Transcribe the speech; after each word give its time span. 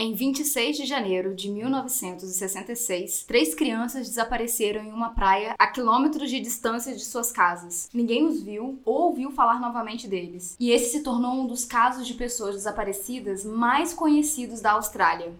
Em 0.00 0.14
26 0.14 0.76
de 0.76 0.86
janeiro 0.86 1.34
de 1.34 1.50
1966, 1.50 3.24
três 3.24 3.52
crianças 3.52 4.06
desapareceram 4.06 4.84
em 4.84 4.92
uma 4.92 5.10
praia 5.10 5.56
a 5.58 5.66
quilômetros 5.66 6.30
de 6.30 6.38
distância 6.38 6.94
de 6.94 7.04
suas 7.04 7.32
casas. 7.32 7.88
Ninguém 7.92 8.24
os 8.24 8.40
viu 8.40 8.78
ou 8.84 9.08
ouviu 9.08 9.32
falar 9.32 9.60
novamente 9.60 10.06
deles. 10.06 10.54
E 10.60 10.70
esse 10.70 10.92
se 10.92 11.02
tornou 11.02 11.32
um 11.32 11.48
dos 11.48 11.64
casos 11.64 12.06
de 12.06 12.14
pessoas 12.14 12.54
desaparecidas 12.54 13.44
mais 13.44 13.92
conhecidos 13.92 14.60
da 14.60 14.74
Austrália. 14.74 15.32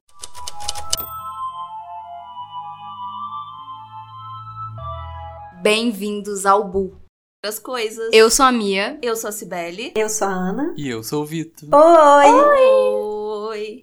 Bem-vindos 5.63 6.45
ao 6.45 6.67
Bu. 6.67 6.97
As 7.45 7.61
coisas. 7.61 8.11
Eu 8.13 8.29
sou 8.29 8.45
a 8.45 8.51
Mia. 8.51 8.99
Eu 9.01 9.15
sou 9.15 9.29
a 9.29 9.33
Cibele. 9.33 9.93
Eu 9.95 10.09
sou 10.09 10.27
a 10.27 10.33
Ana. 10.33 10.75
E 10.77 10.89
eu 10.89 11.05
sou 11.05 11.23
o 11.23 11.25
Vitor. 11.25 11.69
Oi! 11.73 12.27
Oi! 12.27 12.99
Oi. 13.59 13.83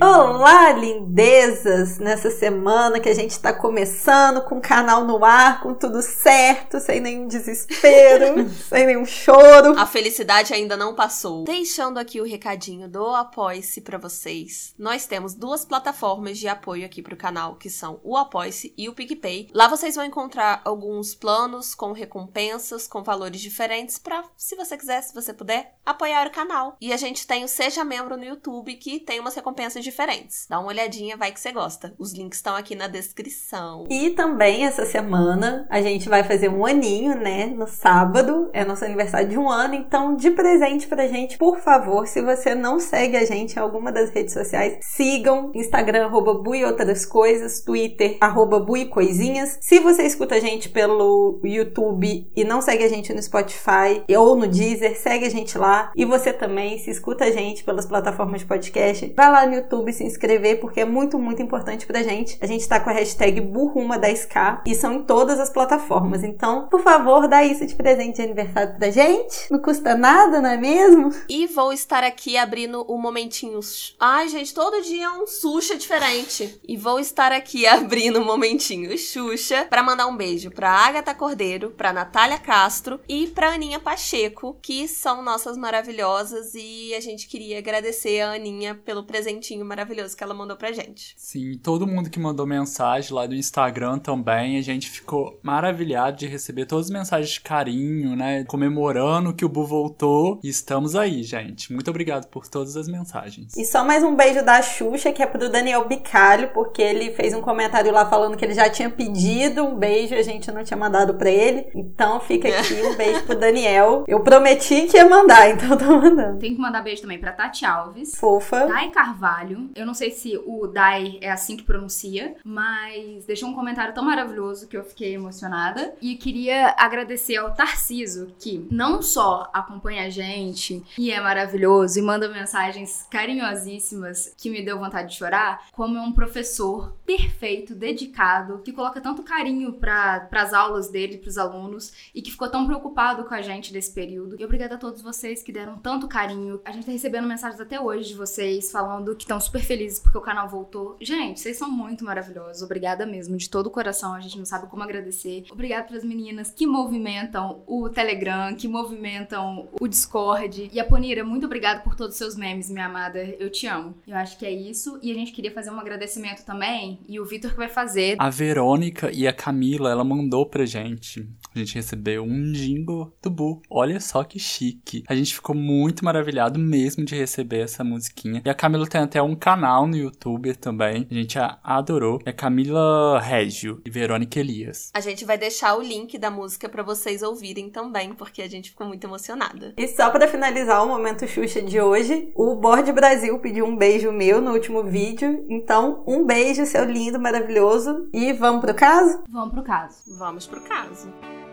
Olá, 0.00 0.72
lindezas! 0.72 1.98
Nessa 1.98 2.28
semana 2.28 2.98
que 2.98 3.08
a 3.08 3.14
gente 3.14 3.38
tá 3.38 3.52
começando 3.52 4.42
com 4.42 4.56
o 4.56 4.60
canal 4.60 5.04
no 5.04 5.24
ar, 5.24 5.60
com 5.60 5.72
tudo 5.72 6.02
certo, 6.02 6.80
sem 6.80 7.00
nenhum 7.00 7.28
desespero, 7.28 8.48
sem 8.68 8.86
nenhum 8.86 9.06
choro. 9.06 9.78
A 9.78 9.86
felicidade 9.86 10.52
ainda 10.52 10.76
não 10.76 10.96
passou. 10.96 11.44
Deixando 11.44 11.98
aqui 11.98 12.20
o 12.20 12.24
recadinho 12.24 12.88
do 12.88 13.06
Apoie-se 13.06 13.80
pra 13.82 13.96
vocês. 13.96 14.74
Nós 14.76 15.06
temos 15.06 15.34
duas 15.34 15.64
plataformas 15.64 16.38
de 16.38 16.48
apoio 16.48 16.84
aqui 16.84 17.00
pro 17.00 17.16
canal, 17.16 17.54
que 17.54 17.70
são 17.70 18.00
o 18.02 18.16
Apoie-se 18.16 18.74
e 18.76 18.88
o 18.88 18.94
PicPay. 18.94 19.48
Lá 19.54 19.68
vocês 19.68 19.94
vão 19.94 20.04
encontrar 20.04 20.60
alguns 20.64 21.14
planos 21.14 21.72
com 21.74 21.92
recompensas, 21.92 22.88
com 22.88 23.02
valores 23.02 23.40
diferentes, 23.40 23.98
pra, 23.98 24.24
se 24.36 24.56
você 24.56 24.76
quiser, 24.76 25.02
se 25.02 25.14
você 25.14 25.32
puder, 25.32 25.76
apoiar 25.86 26.26
o 26.26 26.32
canal. 26.32 26.76
E 26.80 26.92
a 26.92 26.96
gente 26.96 27.26
tem 27.26 27.44
o 27.44 27.48
Seja 27.48 27.84
Membro 27.84 28.16
no 28.16 28.24
YouTube, 28.24 28.74
que 28.74 28.98
tem 28.98 29.20
umas 29.20 29.34
recompensas 29.34 29.83
diferentes. 29.84 30.46
Dá 30.48 30.58
uma 30.58 30.68
olhadinha, 30.68 31.16
vai 31.16 31.30
que 31.30 31.38
você 31.38 31.52
gosta. 31.52 31.94
Os 31.98 32.12
links 32.12 32.38
estão 32.38 32.56
aqui 32.56 32.74
na 32.74 32.88
descrição. 32.88 33.86
E 33.88 34.10
também 34.10 34.64
essa 34.64 34.84
semana 34.84 35.66
a 35.70 35.80
gente 35.80 36.08
vai 36.08 36.24
fazer 36.24 36.48
um 36.48 36.64
aninho, 36.64 37.14
né? 37.14 37.46
No 37.46 37.66
sábado, 37.66 38.50
é 38.52 38.64
nosso 38.64 38.84
aniversário 38.84 39.28
de 39.28 39.38
um 39.38 39.48
ano, 39.48 39.74
então 39.74 40.16
de 40.16 40.30
presente 40.30 40.86
pra 40.86 41.06
gente, 41.06 41.36
por 41.36 41.60
favor, 41.60 42.06
se 42.06 42.22
você 42.22 42.54
não 42.54 42.80
segue 42.80 43.16
a 43.16 43.24
gente 43.24 43.56
em 43.56 43.58
alguma 43.58 43.92
das 43.92 44.10
redes 44.10 44.32
sociais, 44.32 44.78
sigam 44.80 45.52
Instagram, 45.54 46.06
arroba 46.06 46.34
Bui 46.34 46.64
Outras 46.64 47.04
Coisas, 47.04 47.60
Twitter, 47.60 48.16
arroba 48.20 48.58
Bui 48.58 48.86
Coisinhas. 48.86 49.58
Se 49.60 49.78
você 49.78 50.04
escuta 50.04 50.36
a 50.36 50.40
gente 50.40 50.68
pelo 50.68 51.40
YouTube 51.44 52.30
e 52.34 52.44
não 52.44 52.62
segue 52.62 52.84
a 52.84 52.88
gente 52.88 53.12
no 53.12 53.22
Spotify 53.22 54.02
ou 54.16 54.36
no 54.36 54.46
Deezer, 54.46 54.98
segue 54.98 55.26
a 55.26 55.30
gente 55.30 55.58
lá. 55.58 55.92
E 55.94 56.04
você 56.04 56.32
também, 56.32 56.78
se 56.78 56.90
escuta 56.90 57.24
a 57.24 57.30
gente 57.30 57.64
pelas 57.64 57.86
plataformas 57.86 58.40
de 58.40 58.46
podcast, 58.46 59.12
vai 59.16 59.30
lá 59.30 59.46
no 59.46 59.54
YouTube 59.54 59.73
se 59.92 60.04
inscrever, 60.04 60.60
porque 60.60 60.80
é 60.80 60.84
muito, 60.84 61.18
muito 61.18 61.42
importante 61.42 61.86
pra 61.86 62.02
gente. 62.02 62.38
A 62.40 62.46
gente 62.46 62.68
tá 62.68 62.80
com 62.80 62.90
a 62.90 62.92
hashtag 62.92 63.40
Burruma10k 63.40 64.62
e 64.66 64.74
são 64.74 64.92
em 64.92 65.02
todas 65.02 65.40
as 65.40 65.50
plataformas. 65.50 66.22
Então, 66.22 66.68
por 66.68 66.82
favor, 66.82 67.28
dá 67.28 67.44
isso 67.44 67.66
de 67.66 67.74
presente 67.74 68.16
de 68.16 68.22
aniversário 68.22 68.76
pra 68.76 68.90
gente. 68.90 69.50
Não 69.50 69.58
custa 69.60 69.96
nada, 69.96 70.40
não 70.40 70.50
é 70.50 70.56
mesmo? 70.56 71.10
E 71.28 71.46
vou 71.46 71.72
estar 71.72 72.04
aqui 72.04 72.36
abrindo 72.36 72.82
o 72.82 72.98
momentinho. 72.98 73.60
Ai, 73.98 74.28
gente, 74.28 74.52
todo 74.52 74.82
dia 74.82 75.04
é 75.04 75.10
um 75.10 75.26
Xuxa 75.26 75.76
diferente. 75.76 76.60
E 76.66 76.76
vou 76.76 76.98
estar 76.98 77.32
aqui 77.32 77.66
abrindo 77.68 78.20
o 78.20 78.24
momentinho 78.24 78.96
Xuxa 78.96 79.66
pra 79.68 79.82
mandar 79.82 80.06
um 80.06 80.16
beijo 80.16 80.50
pra 80.50 80.70
Agatha 80.70 81.14
Cordeiro, 81.14 81.70
pra 81.70 81.92
Natália 81.92 82.38
Castro 82.38 83.00
e 83.08 83.26
pra 83.28 83.54
Aninha 83.54 83.80
Pacheco, 83.80 84.56
que 84.60 84.88
são 84.88 85.22
nossas 85.22 85.56
maravilhosas. 85.56 86.54
E 86.54 86.94
a 86.94 87.00
gente 87.00 87.26
queria 87.26 87.58
agradecer 87.58 88.20
a 88.20 88.32
Aninha 88.32 88.74
pelo 88.74 89.04
presentinho 89.04 89.63
maravilhoso 89.64 90.16
que 90.16 90.22
ela 90.22 90.34
mandou 90.34 90.56
pra 90.56 90.72
gente. 90.72 91.14
Sim, 91.16 91.58
todo 91.62 91.86
mundo 91.86 92.10
que 92.10 92.18
mandou 92.18 92.46
mensagem 92.46 93.12
lá 93.12 93.26
do 93.26 93.34
Instagram 93.34 93.98
também, 93.98 94.58
a 94.58 94.62
gente 94.62 94.90
ficou 94.90 95.38
maravilhado 95.42 96.16
de 96.16 96.26
receber 96.26 96.66
todas 96.66 96.86
as 96.86 96.92
mensagens 96.92 97.30
de 97.30 97.40
carinho, 97.40 98.14
né? 98.16 98.44
Comemorando 98.44 99.32
que 99.34 99.44
o 99.44 99.48
Bu 99.48 99.64
voltou. 99.64 100.40
E 100.42 100.48
estamos 100.48 100.94
aí, 100.94 101.22
gente. 101.22 101.72
Muito 101.72 101.90
obrigado 101.90 102.26
por 102.28 102.46
todas 102.48 102.76
as 102.76 102.88
mensagens. 102.88 103.56
E 103.56 103.64
só 103.64 103.84
mais 103.84 104.02
um 104.02 104.14
beijo 104.14 104.44
da 104.44 104.60
Xuxa, 104.62 105.12
que 105.12 105.22
é 105.22 105.26
pro 105.26 105.50
Daniel 105.50 105.86
Bicalho, 105.86 106.50
porque 106.52 106.82
ele 106.82 107.12
fez 107.12 107.34
um 107.34 107.40
comentário 107.40 107.92
lá 107.92 108.06
falando 108.06 108.36
que 108.36 108.44
ele 108.44 108.54
já 108.54 108.68
tinha 108.68 108.90
pedido 108.90 109.64
um 109.64 109.76
beijo 109.76 110.14
e 110.14 110.18
a 110.18 110.22
gente 110.22 110.50
não 110.52 110.62
tinha 110.62 110.76
mandado 110.76 111.14
pra 111.14 111.30
ele. 111.30 111.66
Então 111.74 112.20
fica 112.20 112.48
aqui 112.58 112.74
um 112.74 112.94
beijo 112.96 113.24
pro 113.24 113.38
Daniel. 113.38 114.04
Eu 114.06 114.20
prometi 114.20 114.82
que 114.82 114.96
ia 114.96 115.08
mandar, 115.08 115.50
então 115.50 115.76
tô 115.76 115.84
mandando. 115.84 116.38
Tem 116.38 116.54
que 116.54 116.60
mandar 116.60 116.82
beijo 116.82 117.02
também 117.02 117.18
pra 117.18 117.32
Tati 117.32 117.64
Alves. 117.64 118.14
Fofa. 118.16 118.66
Dai 118.66 118.90
Carvalho, 118.90 119.53
eu 119.74 119.86
não 119.86 119.94
sei 119.94 120.10
se 120.10 120.36
o 120.44 120.66
Dai 120.66 121.18
é 121.20 121.30
assim 121.30 121.56
que 121.56 121.62
pronuncia, 121.62 122.36
mas 122.44 123.24
deixou 123.24 123.48
um 123.48 123.54
comentário 123.54 123.94
tão 123.94 124.04
maravilhoso 124.04 124.68
que 124.68 124.76
eu 124.76 124.84
fiquei 124.84 125.14
emocionada. 125.14 125.94
E 126.00 126.16
queria 126.16 126.74
agradecer 126.78 127.36
ao 127.36 127.54
Tarciso, 127.54 128.28
que 128.38 128.66
não 128.70 129.02
só 129.02 129.50
acompanha 129.52 130.06
a 130.06 130.10
gente 130.10 130.82
e 130.98 131.10
é 131.10 131.20
maravilhoso 131.20 131.98
e 131.98 132.02
manda 132.02 132.28
mensagens 132.28 133.06
carinhosíssimas 133.10 134.34
que 134.36 134.50
me 134.50 134.62
deu 134.62 134.78
vontade 134.78 135.10
de 135.10 135.16
chorar, 135.16 135.66
como 135.72 135.98
é 135.98 136.00
um 136.00 136.12
professor 136.12 136.94
perfeito, 137.04 137.74
dedicado, 137.74 138.58
que 138.58 138.72
coloca 138.72 139.00
tanto 139.00 139.22
carinho 139.22 139.72
para 139.74 140.28
as 140.32 140.52
aulas 140.52 140.90
dele, 140.90 141.18
para 141.18 141.28
os 141.28 141.38
alunos 141.38 141.92
e 142.14 142.22
que 142.22 142.30
ficou 142.30 142.48
tão 142.48 142.66
preocupado 142.66 143.24
com 143.24 143.34
a 143.34 143.42
gente 143.42 143.72
nesse 143.72 143.92
período. 143.92 144.36
E 144.38 144.44
obrigada 144.44 144.74
a 144.74 144.78
todos 144.78 145.02
vocês 145.02 145.42
que 145.42 145.52
deram 145.52 145.78
tanto 145.78 146.08
carinho. 146.08 146.60
A 146.64 146.72
gente 146.72 146.86
tá 146.86 146.92
recebendo 146.92 147.26
mensagens 147.26 147.60
até 147.60 147.80
hoje 147.80 148.08
de 148.08 148.14
vocês 148.14 148.70
falando 148.70 149.14
que 149.14 149.24
estão 149.24 149.36
super 149.44 149.62
felizes 149.62 150.00
porque 150.00 150.18
o 150.18 150.20
canal 150.20 150.48
voltou. 150.48 150.96
Gente, 151.00 151.40
vocês 151.40 151.56
são 151.56 151.70
muito 151.70 152.04
maravilhosos. 152.04 152.62
Obrigada 152.62 153.06
mesmo, 153.06 153.36
de 153.36 153.48
todo 153.48 153.66
o 153.66 153.70
coração. 153.70 154.14
A 154.14 154.20
gente 154.20 154.38
não 154.38 154.44
sabe 154.44 154.68
como 154.68 154.82
agradecer. 154.82 155.44
Obrigada 155.50 155.84
para 155.84 155.96
as 155.96 156.04
meninas 156.04 156.50
que 156.50 156.66
movimentam 156.66 157.62
o 157.66 157.88
Telegram, 157.88 158.54
que 158.54 158.68
movimentam 158.68 159.68
o 159.80 159.88
Discord. 159.88 160.70
E 160.72 160.80
a 160.80 160.84
Ponira, 160.84 161.24
muito 161.24 161.46
obrigada 161.46 161.80
por 161.80 161.94
todos 161.94 162.14
os 162.14 162.18
seus 162.18 162.36
memes, 162.36 162.70
minha 162.70 162.86
amada. 162.86 163.18
Eu 163.22 163.50
te 163.50 163.66
amo. 163.66 163.94
Eu 164.06 164.16
acho 164.16 164.38
que 164.38 164.46
é 164.46 164.50
isso. 164.50 164.98
E 165.02 165.10
a 165.10 165.14
gente 165.14 165.32
queria 165.32 165.50
fazer 165.50 165.70
um 165.70 165.78
agradecimento 165.78 166.44
também. 166.44 167.00
E 167.08 167.20
o 167.20 167.24
Vitor 167.24 167.50
que 167.50 167.56
vai 167.56 167.68
fazer. 167.68 168.16
A 168.18 168.30
Verônica 168.30 169.10
e 169.12 169.26
a 169.26 169.32
Camila, 169.32 169.90
ela 169.90 170.04
mandou 170.04 170.46
pra 170.46 170.64
gente. 170.64 171.28
A 171.54 171.58
gente 171.58 171.76
recebeu 171.76 172.24
um 172.24 172.52
jingle 172.52 173.12
do 173.22 173.30
Bu. 173.30 173.62
Olha 173.70 174.00
só 174.00 174.24
que 174.24 174.38
chique. 174.38 175.04
A 175.08 175.14
gente 175.14 175.34
ficou 175.34 175.54
muito 175.54 176.04
maravilhado 176.04 176.58
mesmo 176.58 177.04
de 177.04 177.14
receber 177.14 177.60
essa 177.60 177.84
musiquinha. 177.84 178.42
E 178.44 178.50
a 178.50 178.54
Camila 178.54 178.86
tem 178.86 179.00
até 179.00 179.22
um 179.22 179.36
canal 179.36 179.86
no 179.86 179.96
YouTube 179.96 180.54
também. 180.56 181.06
A 181.08 181.14
gente 181.14 181.38
a 181.38 181.58
adorou. 181.62 182.18
É 182.24 182.32
Camila 182.32 183.20
Régio 183.20 183.80
e 183.84 183.90
Verônica 183.90 184.40
Elias. 184.40 184.90
A 184.92 185.00
gente 185.00 185.24
vai 185.24 185.38
deixar 185.38 185.76
o 185.76 185.82
link 185.82 186.18
da 186.18 186.30
música 186.30 186.68
pra 186.68 186.82
vocês 186.82 187.22
ouvirem 187.22 187.70
também, 187.70 188.14
porque 188.14 188.42
a 188.42 188.48
gente 188.48 188.70
ficou 188.70 188.86
muito 188.86 189.06
emocionada. 189.06 189.74
E 189.76 189.86
só 189.86 190.10
pra 190.10 190.26
finalizar 190.26 190.84
o 190.84 190.88
momento 190.88 191.26
Xuxa 191.26 191.62
de 191.62 191.80
hoje, 191.80 192.32
o 192.34 192.56
Board 192.56 192.90
Brasil 192.92 193.38
pediu 193.38 193.64
um 193.64 193.76
beijo 193.76 194.10
meu 194.10 194.40
no 194.40 194.52
último 194.52 194.82
vídeo. 194.82 195.44
Então, 195.48 196.02
um 196.06 196.24
beijo, 196.24 196.66
seu 196.66 196.84
lindo, 196.84 197.20
maravilhoso. 197.20 198.08
E 198.12 198.32
vamos 198.32 198.60
pro 198.60 198.74
caso? 198.74 199.22
Vamos 199.30 199.54
pro 199.54 199.62
caso. 199.62 199.96
Vamos 200.18 200.46
pro 200.46 200.60
caso. 200.62 201.43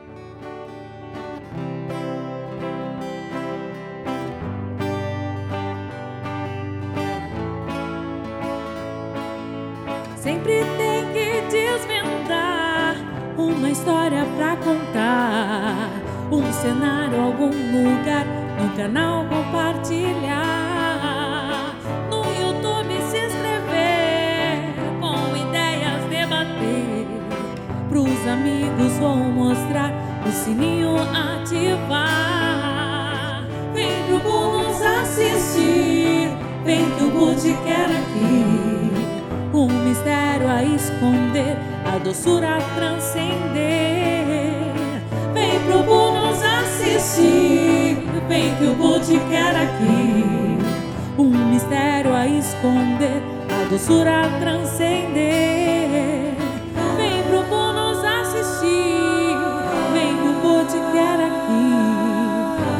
Sempre 10.22 10.64
tem 10.78 11.04
que 11.14 11.42
desvendar 11.50 12.96
uma 13.36 13.72
história 13.72 14.24
pra 14.38 14.56
contar, 14.58 15.90
um 16.32 16.54
cenário, 16.54 17.20
algum 17.20 17.48
lugar 17.48 18.28
no 18.62 18.70
canal 18.78 19.26
compartilhar, 19.26 20.14
no 22.12 22.18
YouTube 22.40 23.02
se 23.10 23.18
inscrever, 23.18 24.76
com 25.00 25.36
ideias 25.36 26.04
debater, 26.08 27.08
pros 27.90 28.28
amigos 28.28 29.00
vou 29.00 29.16
mostrar, 29.16 29.92
o 30.24 30.32
sininho 30.32 30.98
ativar. 31.00 32.22
Vem 33.74 34.04
pro 34.06 34.20
bônus 34.20 34.80
assistir, 34.84 36.30
vem 36.64 36.86
que 36.92 37.06
o 37.06 37.34
te 37.34 37.58
quer 37.64 37.86
aqui. 37.86 38.71
Um 39.54 39.68
mistério 39.68 40.48
a 40.48 40.64
esconder, 40.64 41.58
a 41.86 41.98
doçura 41.98 42.56
a 42.56 42.62
transcender. 42.74 43.52
Vem 45.34 45.60
pro 45.66 45.84
Bu 45.84 46.12
nos 46.12 46.42
assistir, 46.42 47.98
vem 48.30 48.56
que 48.56 48.64
o 48.64 48.76
Bu 48.76 48.98
te 49.02 49.20
quer 49.30 49.54
aqui. 49.54 50.58
Um 51.18 51.50
mistério 51.52 52.14
a 52.16 52.26
esconder, 52.26 53.22
a 53.50 53.66
doçura 53.70 54.22
a 54.22 54.40
transcender. 54.40 56.34
Vem 56.96 57.22
pro 57.24 57.44
nos 57.74 58.02
assistir, 58.06 59.36
vem 59.92 60.16
que 60.16 60.28
o 60.30 60.34
Bu 60.42 60.64
te 60.64 60.80
quer 60.94 61.20
aqui. 61.26 61.76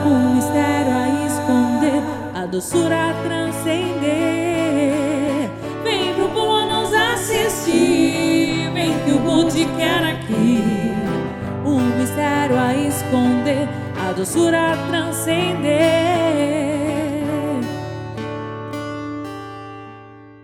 Um 0.08 0.36
mistério 0.36 0.94
a 0.94 1.10
esconder, 1.28 2.02
a 2.34 2.46
doçura 2.46 3.10
a 3.10 3.14
transcender 3.26 5.11
insistir 7.62 8.76
em 8.76 9.06
que 9.06 9.12
o 9.12 9.20
bom 9.20 9.48
quer 9.78 10.04
aqui. 10.04 10.64
Um 11.66 11.80
mistério 11.98 12.58
a 12.58 12.74
esconder, 12.76 13.68
a 13.98 14.12
doçura 14.14 14.74
a 14.74 14.78
transcender. 14.88 16.21